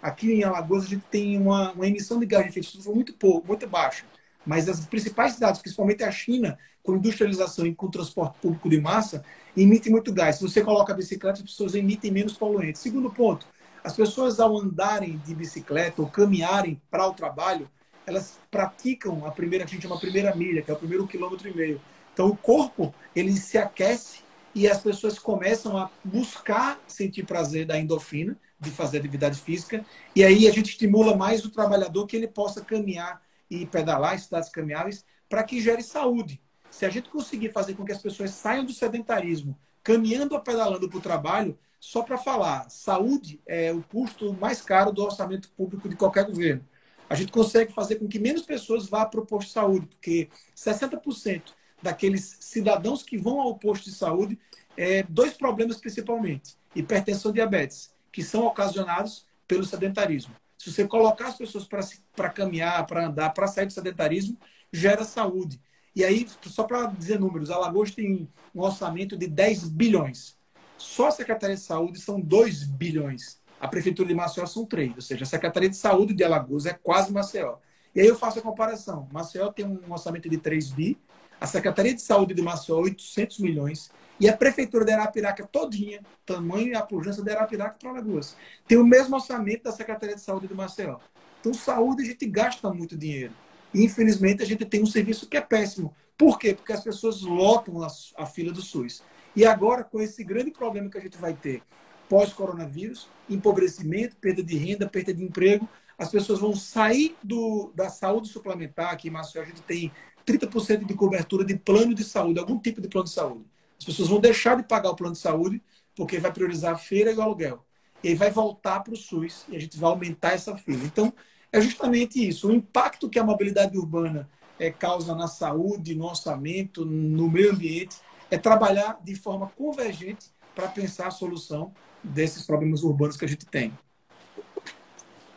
[0.00, 3.12] Aqui em Alagoas a gente tem uma, uma emissão de gás de efeito estufa muito
[3.14, 4.04] pouco, muito baixa.
[4.46, 9.24] Mas as principais cidades, principalmente a China, com industrialização e com transporte público de massa,
[9.56, 10.36] emitem muito gás.
[10.36, 12.80] Se você coloca a bicicleta, as pessoas emitem menos poluentes.
[12.80, 13.44] Segundo ponto,
[13.82, 17.68] as pessoas ao andarem de bicicleta ou caminharem para o trabalho,
[18.06, 21.56] elas praticam a primeira, a gente chama primeira milha, que é o primeiro quilômetro e
[21.56, 21.80] meio.
[22.12, 24.23] Então o corpo, ele se aquece
[24.54, 29.84] e as pessoas começam a buscar sentir prazer da endorfina, de fazer atividade física,
[30.14, 34.18] e aí a gente estimula mais o trabalhador que ele possa caminhar e pedalar em
[34.18, 36.40] cidades caminháveis para que gere saúde.
[36.70, 40.88] Se a gente conseguir fazer com que as pessoas saiam do sedentarismo, caminhando ou pedalando
[40.88, 45.88] para o trabalho, só para falar, saúde é o custo mais caro do orçamento público
[45.88, 46.66] de qualquer governo.
[47.08, 50.28] A gente consegue fazer com que menos pessoas vá para o posto de saúde, porque
[50.56, 51.52] 60%
[51.84, 54.38] daqueles cidadãos que vão ao posto de saúde
[54.76, 60.34] é, dois problemas principalmente: hipertensão e diabetes, que são ocasionados pelo sedentarismo.
[60.56, 61.68] Se você colocar as pessoas
[62.16, 64.38] para caminhar, para andar, para sair do sedentarismo,
[64.72, 65.60] gera saúde.
[65.94, 70.36] E aí, só para dizer números, Alagoas tem um orçamento de 10 bilhões.
[70.78, 73.38] Só a Secretaria de Saúde são 2 bilhões.
[73.60, 74.94] A Prefeitura de Maceió são 3.
[74.96, 77.58] Ou seja, a Secretaria de Saúde de Alagoas é quase Maceió.
[77.94, 79.08] E aí eu faço a comparação.
[79.12, 80.98] Maceió tem um orçamento de 3 bi,
[81.44, 86.68] a Secretaria de Saúde de Maceió 800 milhões e a Prefeitura de Arapiraca todinha, tamanho
[86.68, 88.34] e a pujança de Arapiraca para Alagoas.
[88.66, 90.96] Tem o mesmo orçamento da Secretaria de Saúde de Maceió.
[91.40, 93.34] Então, saúde a gente gasta muito dinheiro.
[93.74, 95.94] E, infelizmente, a gente tem um serviço que é péssimo.
[96.16, 96.54] Por quê?
[96.54, 99.02] Porque as pessoas lotam a, a fila do SUS.
[99.36, 101.62] E agora, com esse grande problema que a gente vai ter
[102.08, 105.68] pós-coronavírus, empobrecimento, perda de renda, perda de emprego,
[105.98, 108.94] as pessoas vão sair do, da saúde suplementar.
[108.94, 109.92] Aqui em Maceió a gente tem
[110.26, 113.44] 30% de cobertura de plano de saúde, algum tipo de plano de saúde.
[113.78, 115.62] As pessoas vão deixar de pagar o plano de saúde
[115.94, 117.64] porque vai priorizar a feira e o aluguel.
[118.02, 120.84] E aí vai voltar para o SUS e a gente vai aumentar essa fila.
[120.84, 121.12] Então,
[121.52, 122.48] é justamente isso.
[122.48, 127.96] O impacto que a mobilidade urbana é, causa na saúde, no orçamento, no meio ambiente,
[128.30, 131.72] é trabalhar de forma convergente para pensar a solução
[132.02, 133.72] desses problemas urbanos que a gente tem.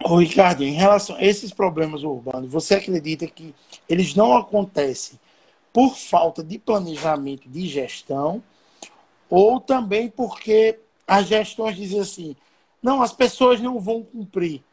[0.04, 3.54] Ô, Ricardo, em relação a esses problemas urbanos, você acredita que
[3.90, 5.20] eles não acontecem
[5.72, 8.42] por falta de planejamento de gestão
[9.30, 12.36] ou também porque as gestões dizem assim,
[12.82, 14.64] não, as pessoas não vão cumprir,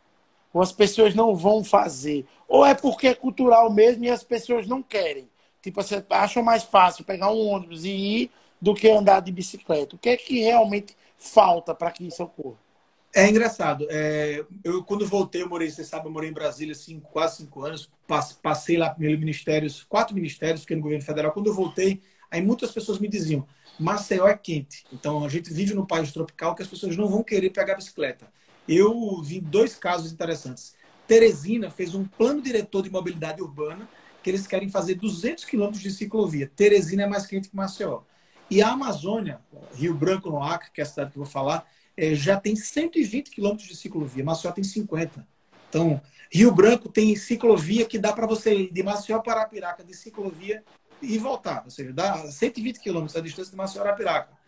[0.53, 4.67] ou as pessoas não vão fazer, ou é porque é cultural mesmo e as pessoas
[4.67, 5.29] não querem.
[5.63, 9.97] Tipo, você acha mais fácil pegar um ônibus e ir do que andar de bicicleta.
[9.97, 12.64] O que é que realmente falta para que isso ocorra?
[13.17, 13.87] É engraçado.
[13.89, 17.63] É, eu, quando voltei, eu morei, você sabe, eu morei em Brasília cinco, quase cinco
[17.63, 17.89] anos.
[18.43, 21.31] Passei lá pelos ministérios, quatro ministérios, fiquei no governo federal.
[21.31, 23.47] Quando eu voltei, aí muitas pessoas me diziam:
[23.79, 24.85] Maceió é quente.
[24.93, 28.27] Então a gente vive num país tropical que as pessoas não vão querer pegar bicicleta.
[28.67, 30.75] Eu vi dois casos interessantes.
[31.07, 33.89] Teresina fez um plano diretor de mobilidade urbana
[34.25, 36.51] que eles querem fazer 200 quilômetros de ciclovia.
[36.57, 38.01] Teresina é mais quente que Maceió.
[38.51, 39.41] E a Amazônia,
[39.75, 41.65] Rio Branco no Acre, que é a cidade que eu vou falar,
[41.97, 45.27] é, já tem 120 quilômetros de ciclovia, Maceió tem 50.
[45.69, 49.95] Então, Rio Branco tem ciclovia que dá para você ir de Maceió para Arapiraca de
[49.95, 50.63] ciclovia
[51.03, 54.45] e voltar, ou seja, dá 120 quilômetros a distância de Maceió para Arapiraca.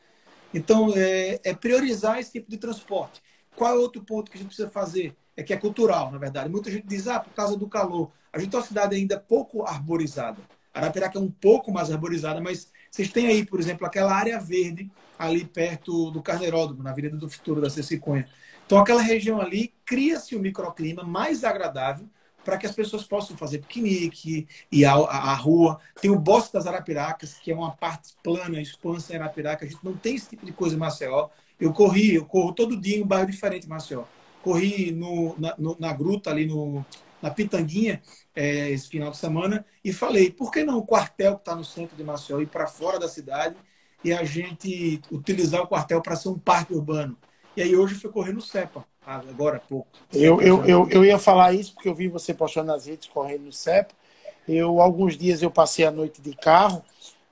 [0.55, 3.23] Então, é, é, priorizar esse tipo de transporte.
[3.55, 5.17] Qual é outro ponto que a gente precisa fazer?
[5.37, 6.49] É que é cultural, na verdade.
[6.49, 8.11] Muita gente diz, ah, por causa do calor.
[8.33, 10.41] A gente tem uma cidade ainda pouco arborizada.
[10.73, 14.91] Arapiraca é um pouco mais arborizada, mas vocês têm aí, por exemplo, aquela área verde
[15.19, 18.29] ali perto do Carneiródromo, na Avenida do Futuro da Ceciconha.
[18.67, 22.09] Então, aquela região ali cria-se um microclima mais agradável
[22.45, 25.81] para que as pessoas possam fazer piquenique, ir à, à, rua.
[26.01, 29.65] Tem o Bosque das Arapiracas, que é uma parte plana, expansa em Arapiraca.
[29.65, 31.29] A gente não tem esse tipo de coisa em Maceió.
[31.59, 34.05] Eu corri, eu corro todo dia em um bairro diferente em Maceió.
[34.43, 36.85] Corri no, na, no, na gruta ali no,
[37.23, 38.03] na Pitanguinha
[38.35, 41.65] é, esse final de semana e falei, por que não o quartel que está no
[41.65, 43.57] centro de Maceió ir para fora da cidade
[44.05, 47.17] e a gente utilizar o quartel para ser um parque urbano?
[47.57, 49.89] E aí hoje foi correr no CEPA, agora há pouco.
[50.13, 53.45] Eu, eu, eu, eu ia falar isso porque eu vi você postando nas redes correndo
[53.45, 53.95] no CEPA.
[54.47, 56.85] Eu, alguns dias eu passei a noite de carro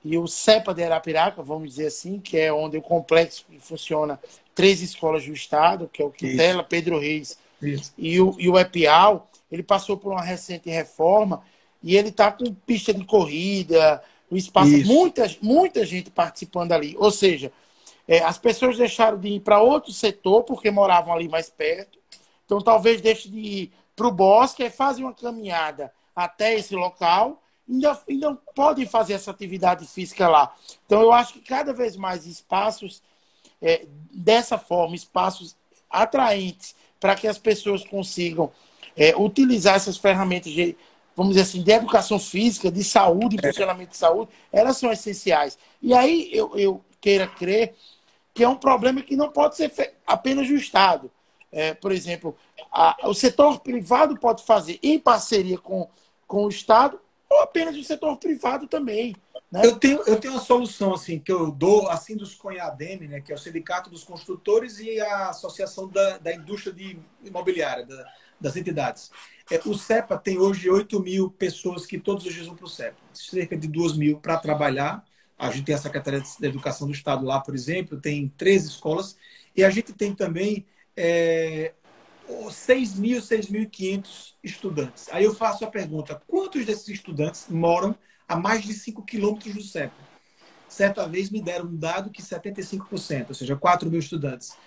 [0.03, 4.19] e o CEPA de Arapiraca, vamos dizer assim, que é onde o complexo funciona
[4.53, 6.63] três escolas do estado, que é o Quintela.
[6.63, 7.93] Pedro Reis Isso.
[7.97, 11.43] e o, e o EPIAL, ele passou por uma recente reforma
[11.81, 16.95] e ele está com pista de corrida, o espaço, muita, muita gente participando ali.
[16.97, 17.51] Ou seja,
[18.07, 21.99] é, as pessoas deixaram de ir para outro setor porque moravam ali mais perto.
[22.45, 27.41] Então talvez deixe de ir para o bosque e fazem uma caminhada até esse local.
[27.67, 30.55] Ainda, ainda podem fazer essa atividade física lá.
[30.85, 33.01] Então eu acho que cada vez mais espaços
[33.61, 35.55] é, dessa forma, espaços
[35.89, 38.51] atraentes para que as pessoas consigam
[38.95, 40.75] é, utilizar essas ferramentas de,
[41.15, 45.57] vamos dizer assim, de educação física, de saúde, de funcionamento de saúde, elas são essenciais.
[45.81, 47.75] E aí eu, eu queira crer
[48.33, 49.71] que é um problema que não pode ser
[50.05, 51.09] apenas do Estado.
[51.51, 52.35] É, por exemplo,
[52.69, 55.87] a, o setor privado pode fazer em parceria com,
[56.27, 59.15] com o Estado ou apenas o setor privado também.
[59.49, 59.61] Né?
[59.63, 63.31] Eu, tenho, eu tenho uma solução assim que eu dou assim dos Conhadem, né, que
[63.31, 68.05] é o Sindicato dos Construtores e a Associação da, da Indústria de Imobiliária, da,
[68.39, 69.11] das entidades.
[69.49, 72.69] É, o CEPA tem hoje 8 mil pessoas que todos os dias vão para o
[72.69, 75.03] CEPA, cerca de 2 mil para trabalhar.
[75.37, 79.17] A gente tem a Secretaria de Educação do Estado lá, por exemplo, tem três escolas.
[79.55, 80.65] E a gente tem também
[80.95, 81.73] é,
[82.49, 85.07] 6 mil, 6.500 estudantes.
[85.11, 87.95] Aí eu faço a pergunta: quantos desses estudantes moram
[88.27, 90.05] a mais de 5 quilômetros do CEPA?
[90.67, 94.57] Certa vez me deram um dado que 75%, ou seja, 4 mil estudantes.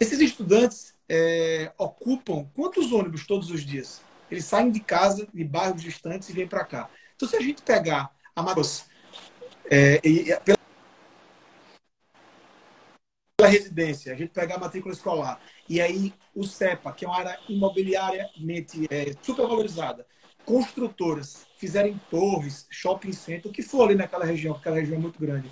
[0.00, 4.02] Esses estudantes é, ocupam quantos ônibus todos os dias?
[4.30, 6.90] Eles saem de casa, de bairros distantes e vêm para cá.
[7.14, 8.86] Então, se a gente pegar a Matos,
[9.70, 10.58] é, e, e, pela,
[13.36, 17.18] pela residência, a gente pegar a matrícula escolar, e aí o CEPA, que é uma
[17.18, 20.06] área imobiliariamente é, super valorizada,
[20.44, 25.00] construtoras fizerem torres, shopping center, o que for ali naquela região, porque aquela região é
[25.00, 25.50] muito grande.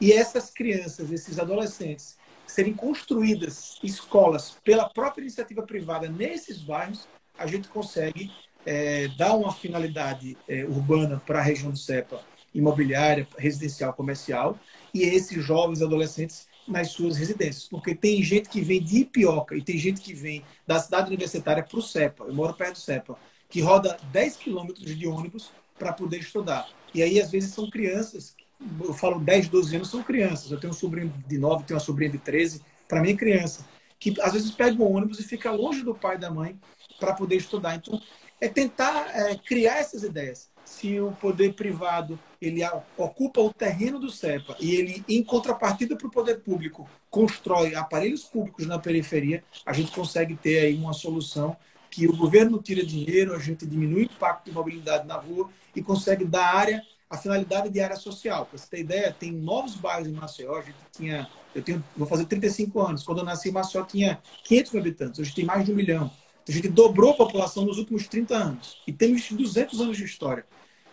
[0.00, 7.46] E essas crianças, esses adolescentes, serem construídas escolas pela própria iniciativa privada nesses bairros, a
[7.46, 8.30] gente consegue
[8.64, 12.20] é, dar uma finalidade é, urbana para a região do CEPA,
[12.54, 14.58] imobiliária, residencial, comercial,
[14.92, 17.68] e esses jovens adolescentes nas suas residências.
[17.68, 21.62] Porque tem gente que vem de Ipioca e tem gente que vem da cidade universitária
[21.62, 22.24] para o CEPA.
[22.24, 23.18] Eu moro perto do CEPA,
[23.48, 26.68] que roda 10 quilômetros de ônibus para poder estudar.
[26.94, 28.34] E aí, às vezes, são crianças,
[28.80, 30.50] eu falo 10, 12 anos, são crianças.
[30.50, 33.66] Eu tenho um sobrinho de 9, tenho uma sobrinha de 13, para mim é criança,
[33.98, 36.58] que às vezes pega o ônibus e fica longe do pai e da mãe
[36.98, 37.74] para poder estudar.
[37.76, 38.00] Então,
[38.40, 40.50] é tentar é, criar essas ideias.
[40.64, 42.60] Se o poder privado ele
[42.96, 48.24] ocupa o terreno do CEPA e ele, em contrapartida para o poder público, constrói aparelhos
[48.24, 51.56] públicos na periferia, a gente consegue ter aí uma solução
[51.90, 55.82] que o governo tira dinheiro, a gente diminui o impacto de mobilidade na rua e
[55.82, 56.82] consegue dar área,
[57.14, 58.46] a finalidade de área social.
[58.46, 62.06] Para você ter ideia, tem novos bairros em Maceió, a gente tinha, eu tenho, vou
[62.06, 65.72] fazer 35 anos, quando eu nasci Maceió tinha 500 mil habitantes, hoje tem mais de
[65.72, 66.10] um milhão.
[66.46, 70.44] A gente dobrou a população nos últimos 30 anos e temos 200 anos de história.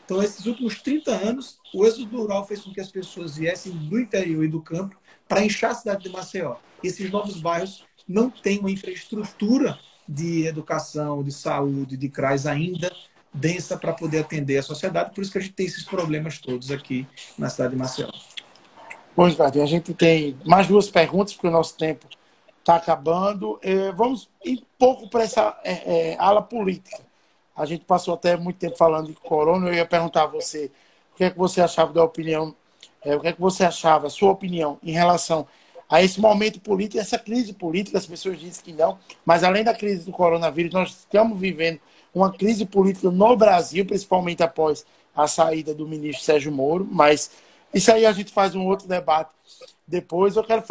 [0.06, 4.00] Então, esses últimos 30 anos, o êxodo rural fez com que as pessoas viessem do
[4.00, 4.96] interior e do campo
[5.28, 6.56] para encher a cidade de Maceió.
[6.84, 12.92] E esses novos bairros não têm uma infraestrutura de educação, de saúde, de CRAS ainda
[13.34, 15.14] densa para poder atender a sociedade.
[15.14, 17.08] Por isso que a gente tem esses problemas todos aqui
[17.38, 18.10] na cidade de Maceió.
[19.16, 22.08] Bom, Ricardo, a gente tem mais duas perguntas, porque o nosso tempo
[22.60, 23.60] está acabando.
[23.62, 27.00] É, vamos ir pouco para essa é, é, ala política.
[27.56, 29.68] A gente passou até muito tempo falando de corona.
[29.68, 30.72] Eu ia perguntar a você
[31.14, 32.56] o que é que você achava da opinião,
[33.04, 35.46] é, o que é que você achava, sua opinião em relação
[35.90, 37.98] a esse momento político, essa crise política.
[37.98, 41.82] As pessoas dizem que não, mas além da crise do coronavírus, nós estamos vivendo
[42.14, 44.86] uma crise política no Brasil, principalmente após
[45.16, 46.88] a saída do ministro Sérgio Moro.
[46.90, 47.32] Mas
[47.74, 49.32] isso aí a gente faz um outro debate
[49.88, 50.36] depois.
[50.36, 50.64] Eu quero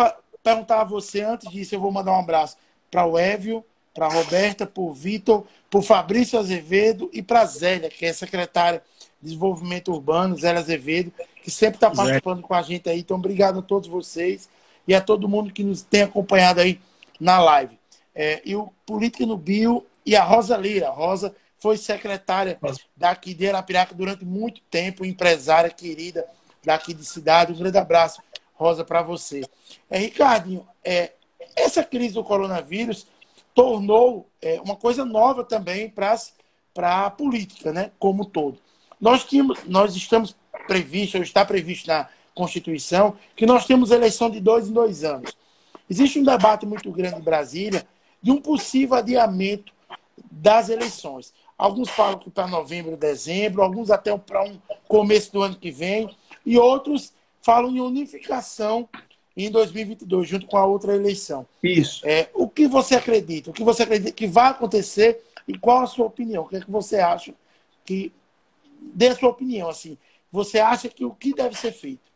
[0.43, 2.57] perguntar a você, antes disso, eu vou mandar um abraço
[2.91, 3.65] para o Évio,
[3.95, 8.05] para a Roberta, para o Vitor, para o Fabrício Azevedo e para a Zélia, que
[8.07, 8.83] é secretária
[9.21, 11.13] de Desenvolvimento Urbano, Zélia Azevedo,
[11.43, 13.01] que sempre está participando com a gente aí.
[13.01, 14.49] Então, obrigado a todos vocês
[14.87, 16.81] e a todo mundo que nos tem acompanhado aí
[17.19, 17.79] na live.
[18.15, 20.89] É, e o Política no Bio e a Rosa Lira.
[20.89, 22.59] A Rosa foi secretária
[22.97, 26.27] daqui de Arapiraca durante muito tempo, empresária querida
[26.65, 27.53] daqui de cidade.
[27.53, 28.23] Um grande abraço,
[28.55, 29.43] Rosa, para você.
[29.91, 31.13] É, Ricardinho, é,
[31.55, 33.07] essa crise do coronavírus
[33.55, 38.59] tornou é, uma coisa nova também para a política, né, como um todo.
[39.01, 40.37] Nós, tínhamos, nós estamos
[40.67, 45.37] previsto, ou está previsto na Constituição, que nós temos eleição de dois em dois anos.
[45.89, 47.87] Existe um debate muito grande em Brasília
[48.23, 49.73] de um possível adiamento
[50.31, 51.33] das eleições.
[51.57, 54.59] Alguns falam que para novembro, dezembro, alguns até para um
[54.89, 56.15] começo do ano que vem,
[56.45, 57.13] e outros
[57.43, 58.89] falam em unificação
[59.37, 61.47] em 2022, junto com a outra eleição.
[61.63, 62.07] Isso.
[62.07, 63.51] É, o que você acredita?
[63.51, 66.45] O que você acredita que vai acontecer e qual a sua opinião?
[66.45, 67.35] O que, é que você acha
[67.85, 68.13] que.
[68.83, 69.99] Dê a sua opinião, assim.
[70.33, 72.11] Você acha que o que deve ser feito?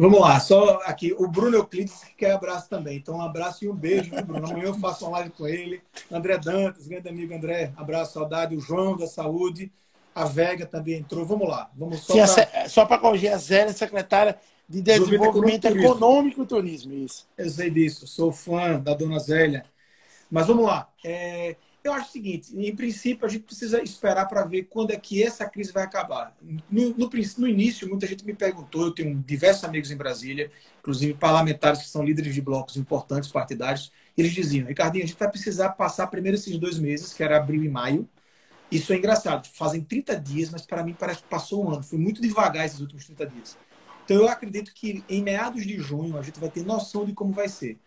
[0.00, 1.14] Vamos lá, só aqui.
[1.18, 2.96] O Bruno Euclides quer abraço também.
[2.96, 4.46] Então, um abraço e um beijo, Bruno?
[4.46, 5.82] Amanhã eu faço uma live com ele.
[6.10, 8.56] André Dantas, grande amigo André, abraço, saudade.
[8.56, 9.70] O João da Saúde.
[10.14, 11.26] A Vega também entrou.
[11.26, 11.70] Vamos lá.
[11.76, 12.68] Vamos só pra...
[12.70, 16.94] Só para corrigir, a Zélia, secretária de Desenvolvimento Econômico e Turismo.
[16.94, 17.28] Isso.
[17.36, 19.66] Eu sei disso, sou fã da dona Zélia.
[20.30, 20.88] Mas vamos lá.
[21.04, 21.56] É...
[21.82, 25.22] Eu acho o seguinte, em princípio, a gente precisa esperar para ver quando é que
[25.22, 26.36] essa crise vai acabar.
[26.70, 31.14] No, no, no, início, muita gente me perguntou, eu tenho diversos amigos em Brasília, inclusive
[31.14, 35.70] parlamentares que são líderes de blocos importantes, partidários, eles diziam, Ricardinho, a gente vai precisar
[35.70, 38.06] passar primeiro esses dois meses, que era abril e maio.
[38.70, 41.82] Isso é engraçado, fazem 30 dias, mas para mim parece que passou um ano.
[41.82, 43.58] Foi muito devagar esses últimos 30 dias.
[44.04, 47.32] Então eu acredito que em meados de junho a gente vai ter noção de como
[47.32, 47.78] vai ser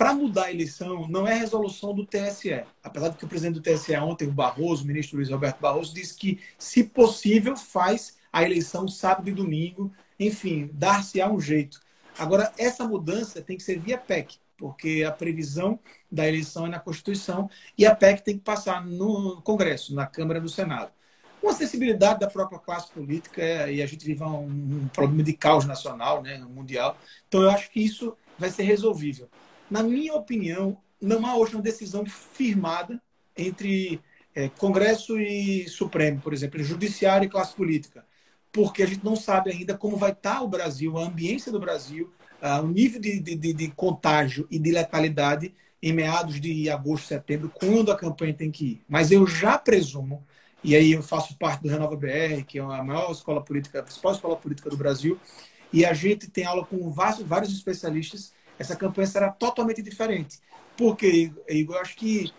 [0.00, 2.64] para mudar a eleição não é resolução do TSE.
[2.82, 5.92] Apesar de que o presidente do TSE ontem, o Barroso, o ministro Luiz Roberto Barroso,
[5.92, 9.92] disse que, se possível, faz a eleição sábado e domingo.
[10.18, 11.82] Enfim, dar-se-á um jeito.
[12.18, 15.78] Agora, essa mudança tem que ser via PEC, porque a previsão
[16.10, 20.40] da eleição é na Constituição e a PEC tem que passar no Congresso, na Câmara
[20.40, 20.92] no Senado.
[21.42, 25.66] Uma sensibilidade da própria classe política e a gente vive um, um problema de caos
[25.66, 26.96] nacional, né, mundial.
[27.28, 29.28] Então, eu acho que isso vai ser resolvível.
[29.70, 33.00] Na minha opinião, não há hoje uma decisão firmada
[33.36, 34.00] entre
[34.34, 38.04] é, Congresso e Supremo, por exemplo, Judiciário e classe política,
[38.52, 42.12] porque a gente não sabe ainda como vai estar o Brasil, a ambiência do Brasil,
[42.42, 47.48] uh, o nível de, de, de, contágio e de letalidade em meados de agosto, setembro,
[47.48, 48.82] quando a campanha tem que ir.
[48.88, 50.26] Mas eu já presumo,
[50.62, 53.82] e aí eu faço parte do Renova BR, que é a maior escola política, a
[53.82, 55.18] principal escola política do Brasil,
[55.72, 60.38] e a gente tem aula com vários especialistas essa campanha será totalmente diferente.
[60.76, 62.30] Porque, Igor, eu acho que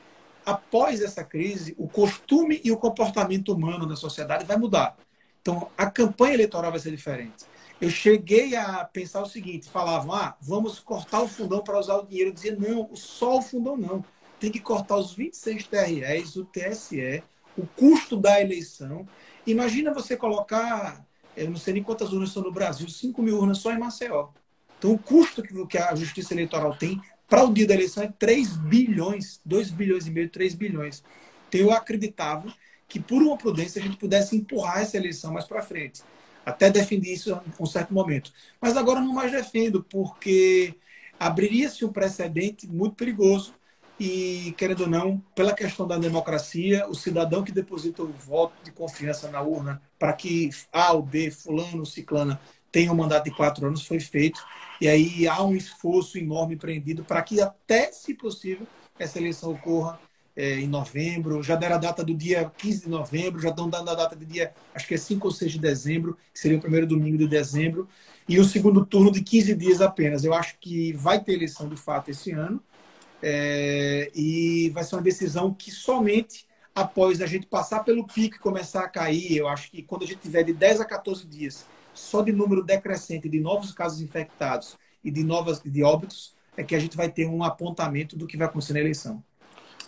[0.46, 4.96] após essa crise, o costume e o comportamento humano na sociedade vai mudar.
[5.42, 7.44] Então, a campanha eleitoral vai ser diferente.
[7.82, 12.06] Eu cheguei a pensar o seguinte: falavam, ah, vamos cortar o fundão para usar o
[12.06, 12.30] dinheiro.
[12.30, 14.06] Eu dizia, não, só o fundão não.
[14.40, 17.24] Tem que cortar os 26 TREs, o TSE,
[17.58, 19.08] o custo da eleição.
[19.48, 21.04] Imagina você colocar,
[21.36, 24.30] eu não sei nem quantas urnas são no Brasil, 5 mil urnas só em Maceió.
[24.82, 28.58] Então, o custo que a justiça eleitoral tem para o dia da eleição é 3
[28.58, 31.04] bilhões, 2 bilhões e meio, 3 bilhões.
[31.48, 32.52] Então, eu acreditava
[32.88, 36.02] que, por uma prudência, a gente pudesse empurrar essa eleição mais para frente.
[36.44, 38.34] Até defendi isso em um certo momento.
[38.60, 40.74] Mas agora não mais defendo, porque
[41.20, 43.54] abriria-se um precedente muito perigoso
[44.00, 48.72] e, querendo ou não, pela questão da democracia, o cidadão que deposita o voto de
[48.72, 53.66] confiança na urna para que A ou B, fulano, ciclana, tem um mandato de quatro
[53.68, 54.42] anos, foi feito.
[54.80, 58.66] E aí há um esforço enorme empreendido para que, até se possível,
[58.98, 60.00] essa eleição ocorra
[60.36, 61.44] é, em novembro.
[61.44, 64.26] Já deram a data do dia 15 de novembro, já estão dando a data do
[64.26, 67.28] dia, acho que é 5 ou 6 de dezembro, que seria o primeiro domingo de
[67.28, 67.88] dezembro.
[68.28, 70.24] E o segundo turno de 15 dias apenas.
[70.24, 72.62] Eu acho que vai ter eleição de fato esse ano.
[73.24, 78.40] É, e vai ser uma decisão que somente após a gente passar pelo pico e
[78.40, 81.66] começar a cair, eu acho que quando a gente tiver de 10 a 14 dias
[81.94, 86.76] só de número decrescente de novos casos infectados e de novas de óbitos é que
[86.76, 89.24] a gente vai ter um apontamento do que vai acontecer na eleição.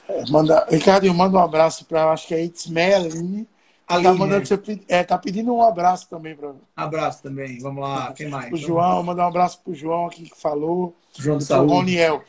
[0.07, 3.47] É, manda, Ricardo, eu mando um abraço para, acho que é Itzmeline.
[3.85, 4.43] Tá, mandando,
[4.87, 6.55] é, tá pedindo um abraço também para.
[6.75, 7.59] Abraço também.
[7.59, 8.11] Vamos lá.
[8.13, 8.51] Quem mais?
[8.51, 10.95] O João, mandar um abraço para o João aqui que falou.
[11.19, 11.73] João do Saúde.
[11.73, 12.23] Roniel.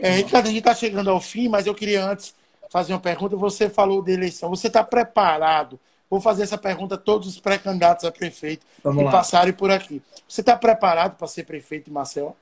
[0.00, 2.34] É, Ricardo, a gente está chegando ao fim, mas eu queria antes
[2.70, 3.36] fazer uma pergunta.
[3.36, 4.48] Você falou de eleição.
[4.48, 5.78] Você está preparado
[6.08, 9.10] Vou fazer essa pergunta a todos os pré-candidatos a prefeito Vamos que lá.
[9.10, 10.00] passarem por aqui.
[10.28, 12.36] Você está preparado para ser prefeito de Marcel?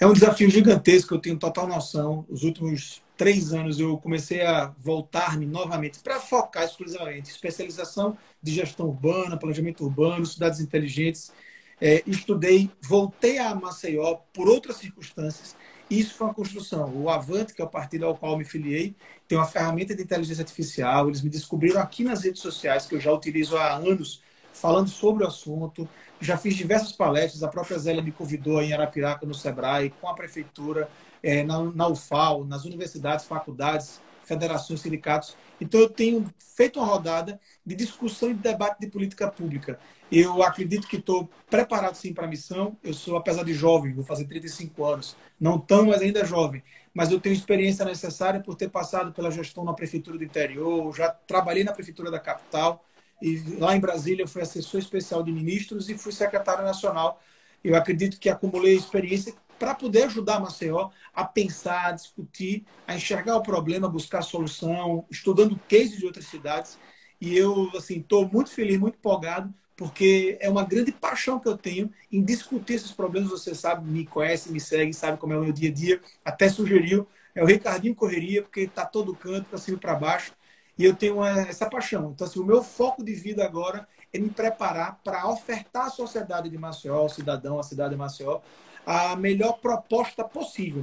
[0.00, 2.24] É um desafio gigantesco, eu tenho total noção.
[2.28, 8.86] Os últimos três anos eu comecei a voltar-me novamente para focar exclusivamente especialização de gestão
[8.86, 11.32] urbana, planejamento urbano, cidades inteligentes.
[11.80, 15.56] É, estudei, voltei a Maceió por outras circunstâncias.
[15.90, 16.94] Isso foi uma construção.
[16.94, 18.94] O Avante, que é o partido ao qual me filiei,
[19.26, 21.08] tem uma ferramenta de inteligência artificial.
[21.08, 24.22] Eles me descobriram aqui nas redes sociais, que eu já utilizo há anos,
[24.52, 25.88] falando sobre o assunto.
[26.20, 27.42] Já fiz diversas palestras.
[27.42, 30.90] A própria Zélia me convidou em Arapiraca, no Sebrae, com a prefeitura
[31.22, 35.36] é, na, na UFAL, nas universidades, faculdades, federações, sindicatos.
[35.60, 39.78] Então, eu tenho feito uma rodada de discussão e de debate de política pública.
[40.10, 42.76] Eu acredito que estou preparado, sim, para a missão.
[42.82, 46.62] Eu sou, apesar de jovem, vou fazer 35 anos, não tão, mas ainda jovem.
[46.94, 51.10] Mas eu tenho experiência necessária por ter passado pela gestão na Prefeitura do Interior, já
[51.10, 52.84] trabalhei na Prefeitura da Capital,
[53.20, 57.20] e lá em Brasília eu fui assessor especial de ministros e fui secretário nacional.
[57.62, 63.36] Eu acredito que acumulei experiência para poder ajudar Maceió a pensar, a discutir, a enxergar
[63.36, 66.78] o problema, buscar solução, estudando cases de outras cidades.
[67.20, 71.56] E eu assim estou muito feliz, muito empolgado, porque é uma grande paixão que eu
[71.56, 73.30] tenho em discutir esses problemas.
[73.30, 76.00] Você sabe, me conhece, me segue, sabe como é o meu dia a dia.
[76.24, 77.06] Até sugeriu.
[77.34, 80.32] É o Ricardinho Correria, porque está todo canto, para cima e para baixo.
[80.76, 82.12] E eu tenho essa paixão.
[82.12, 86.48] Então, assim, o meu foco de vida agora é me preparar para ofertar à sociedade
[86.48, 88.40] de Maceió, ao cidadão, à cidade de Maceió,
[88.88, 90.82] a melhor proposta possível.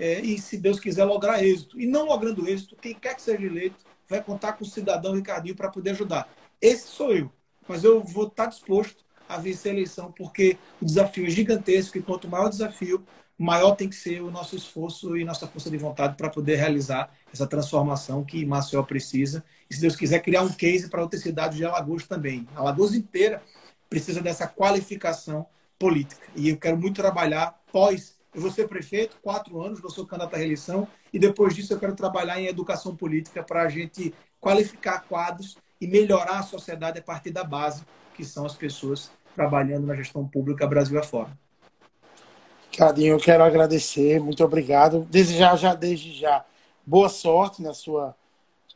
[0.00, 1.78] É, e, se Deus quiser, lograr êxito.
[1.78, 3.76] E não logrando êxito, quem quer que seja eleito
[4.08, 6.32] vai contar com o cidadão Ricardinho para poder ajudar.
[6.58, 7.30] Esse sou eu.
[7.68, 12.02] Mas eu vou estar disposto a vencer a eleição, porque o desafio é gigantesco e
[12.02, 13.04] quanto maior o desafio,
[13.36, 17.14] maior tem que ser o nosso esforço e nossa força de vontade para poder realizar
[17.30, 19.44] essa transformação que Maceió precisa.
[19.68, 22.48] E, se Deus quiser, criar um case para outras cidades de Alagoas também.
[22.56, 23.42] Alagoas inteira
[23.90, 25.46] precisa dessa qualificação
[25.82, 26.24] política.
[26.36, 28.14] E eu quero muito trabalhar pós.
[28.32, 31.78] Eu vou ser prefeito, quatro anos, vou ser candidato à reeleição, e depois disso eu
[31.78, 37.02] quero trabalhar em educação política para a gente qualificar quadros e melhorar a sociedade a
[37.02, 37.82] partir da base,
[38.14, 41.36] que são as pessoas trabalhando na gestão pública Brasil afora.
[42.76, 45.06] Cadinho, eu quero agradecer, muito obrigado.
[45.10, 46.44] Desejar já desde já
[46.86, 48.14] boa sorte na sua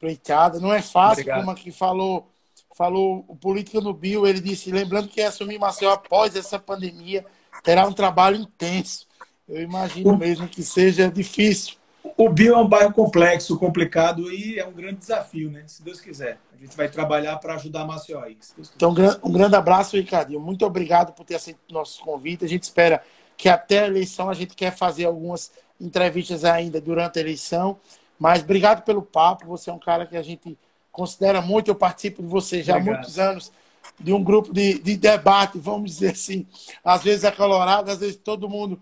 [0.01, 0.59] pleitada.
[0.59, 1.39] Não é fácil, obrigado.
[1.39, 2.29] como aqui falou
[2.77, 7.25] falou o político no Bio, ele disse, lembrando que assumir Maceió após essa pandemia
[7.65, 9.07] terá um trabalho intenso.
[9.49, 10.19] Eu imagino o...
[10.19, 11.77] mesmo que seja difícil.
[12.19, 15.65] O Bio é um bairro complexo, complicado e é um grande desafio, né?
[15.67, 16.39] Se Deus quiser.
[16.55, 18.37] A gente vai trabalhar para ajudar Maceió aí.
[18.77, 20.41] Então, um grande abraço, Ricardinho.
[20.41, 22.45] Muito obrigado por ter aceito o nosso convite.
[22.45, 23.03] A gente espera
[23.39, 25.51] que até a eleição a gente quer fazer algumas
[25.81, 27.79] entrevistas ainda durante a eleição.
[28.19, 29.47] Mas obrigado pelo papo.
[29.47, 30.59] Você é um cara que a gente
[30.97, 32.95] considera muito, eu participo de você já Obrigado.
[32.95, 33.53] há muitos anos,
[34.01, 36.47] de um grupo de, de debate, vamos dizer assim,
[36.83, 38.81] às vezes é colorado, às vezes todo mundo.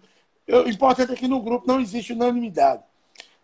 [0.48, 2.82] o importante é que no grupo não existe unanimidade.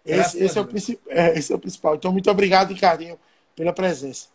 [0.06, 0.68] Esse, esse, é o,
[1.08, 1.96] é, esse é o principal.
[1.96, 3.18] Então, muito obrigado, Ricardinho,
[3.56, 4.28] pela presença.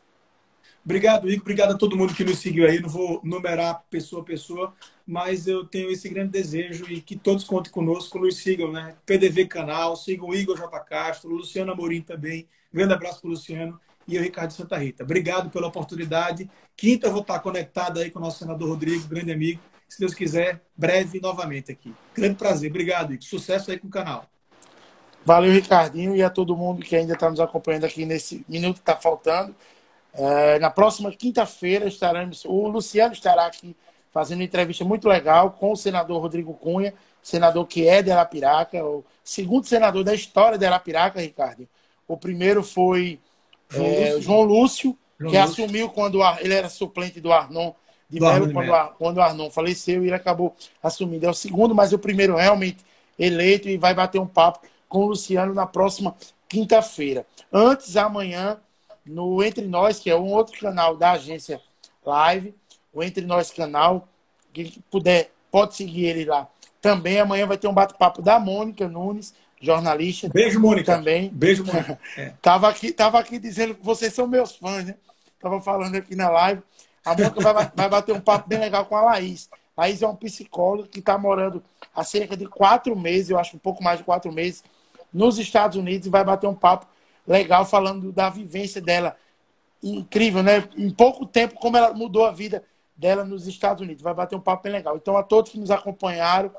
[0.83, 1.41] Obrigado, Igor.
[1.41, 2.79] Obrigado a todo mundo que nos seguiu aí.
[2.79, 4.73] Não vou numerar pessoa a pessoa,
[5.07, 8.95] mas eu tenho esse grande desejo e que todos contem conosco, nos sigam, né?
[9.05, 10.79] PDV Canal, sigam o Igor J.
[10.81, 12.47] Castro, Luciano Amorim também.
[12.71, 15.03] Grande abraço para o Luciano e o Ricardo Santa Rita.
[15.03, 16.49] Obrigado pela oportunidade.
[16.75, 19.61] Quinta eu vou estar conectado aí com o nosso senador Rodrigo, grande amigo.
[19.87, 21.93] Se Deus quiser, breve novamente aqui.
[22.13, 22.69] Grande prazer.
[22.69, 23.25] Obrigado, Igor.
[23.25, 24.25] Sucesso aí com o canal.
[25.23, 28.81] Valeu, Ricardinho, e a todo mundo que ainda está nos acompanhando aqui nesse minuto que
[28.81, 29.55] está faltando.
[30.13, 32.45] É, na próxima quinta-feira estaremos.
[32.45, 33.75] O Luciano estará aqui
[34.11, 38.81] fazendo uma entrevista muito legal com o senador Rodrigo Cunha, senador que é de Arapiraca,
[38.85, 41.67] o segundo senador da história de Arapiraca, Ricardo.
[42.07, 43.19] O primeiro foi
[43.69, 44.21] João, é, Lúcio.
[44.21, 45.63] João Lúcio, João que Lúcio.
[45.63, 47.73] assumiu quando ele era suplente do Arnon
[48.09, 51.25] de Melo, quando, quando o Arnon faleceu e ele acabou assumindo.
[51.25, 52.77] É o segundo, mas o primeiro realmente
[53.17, 56.15] eleito e vai bater um papo com o Luciano na próxima
[56.47, 57.25] quinta-feira.
[57.51, 58.59] Antes, amanhã,
[59.05, 61.61] no Entre Nós, que é um outro canal da agência
[62.05, 62.53] Live,
[62.93, 64.07] o Entre Nós canal,
[64.53, 66.47] quem puder, pode seguir ele lá.
[66.81, 69.33] Também amanhã vai ter um bate-papo da Mônica Nunes,
[69.65, 70.29] jornalista.
[70.29, 70.95] Beijo, Mônica.
[70.95, 71.29] Também.
[71.33, 71.99] Beijo, Mônica.
[72.17, 72.33] É.
[72.41, 74.95] tava, aqui, tava aqui dizendo que vocês são meus fãs, né?
[75.39, 76.61] Tava falando aqui na live.
[77.03, 79.49] A Mônica vai, vai bater um papo bem legal com a Laís.
[79.77, 81.61] Laís é um psicólogo que está morando
[81.93, 84.63] há cerca de quatro meses, eu acho um pouco mais de quatro meses,
[85.13, 86.87] nos Estados Unidos e vai bater um papo
[87.27, 89.17] legal falando da vivência dela.
[89.81, 90.67] Incrível, né?
[90.77, 92.63] Em pouco tempo, como ela mudou a vida
[92.95, 94.01] dela nos Estados Unidos.
[94.01, 94.95] Vai bater um papo bem legal.
[94.95, 96.51] Então, a todos que nos acompanharam,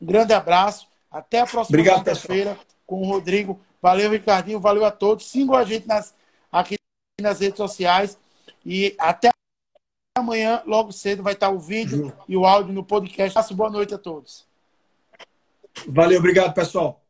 [0.00, 0.87] um grande abraço.
[1.10, 3.60] Até a próxima quinta-feira com o Rodrigo.
[3.80, 4.60] Valeu, Ricardinho.
[4.60, 5.26] Valeu a todos.
[5.26, 6.14] Sigam a gente nas,
[6.50, 6.76] aqui
[7.20, 8.18] nas redes sociais.
[8.64, 9.30] E até
[10.16, 13.54] amanhã, logo cedo, vai estar o vídeo e o áudio no podcast.
[13.54, 14.46] Boa noite a todos.
[15.86, 17.00] Valeu, obrigado, pessoal.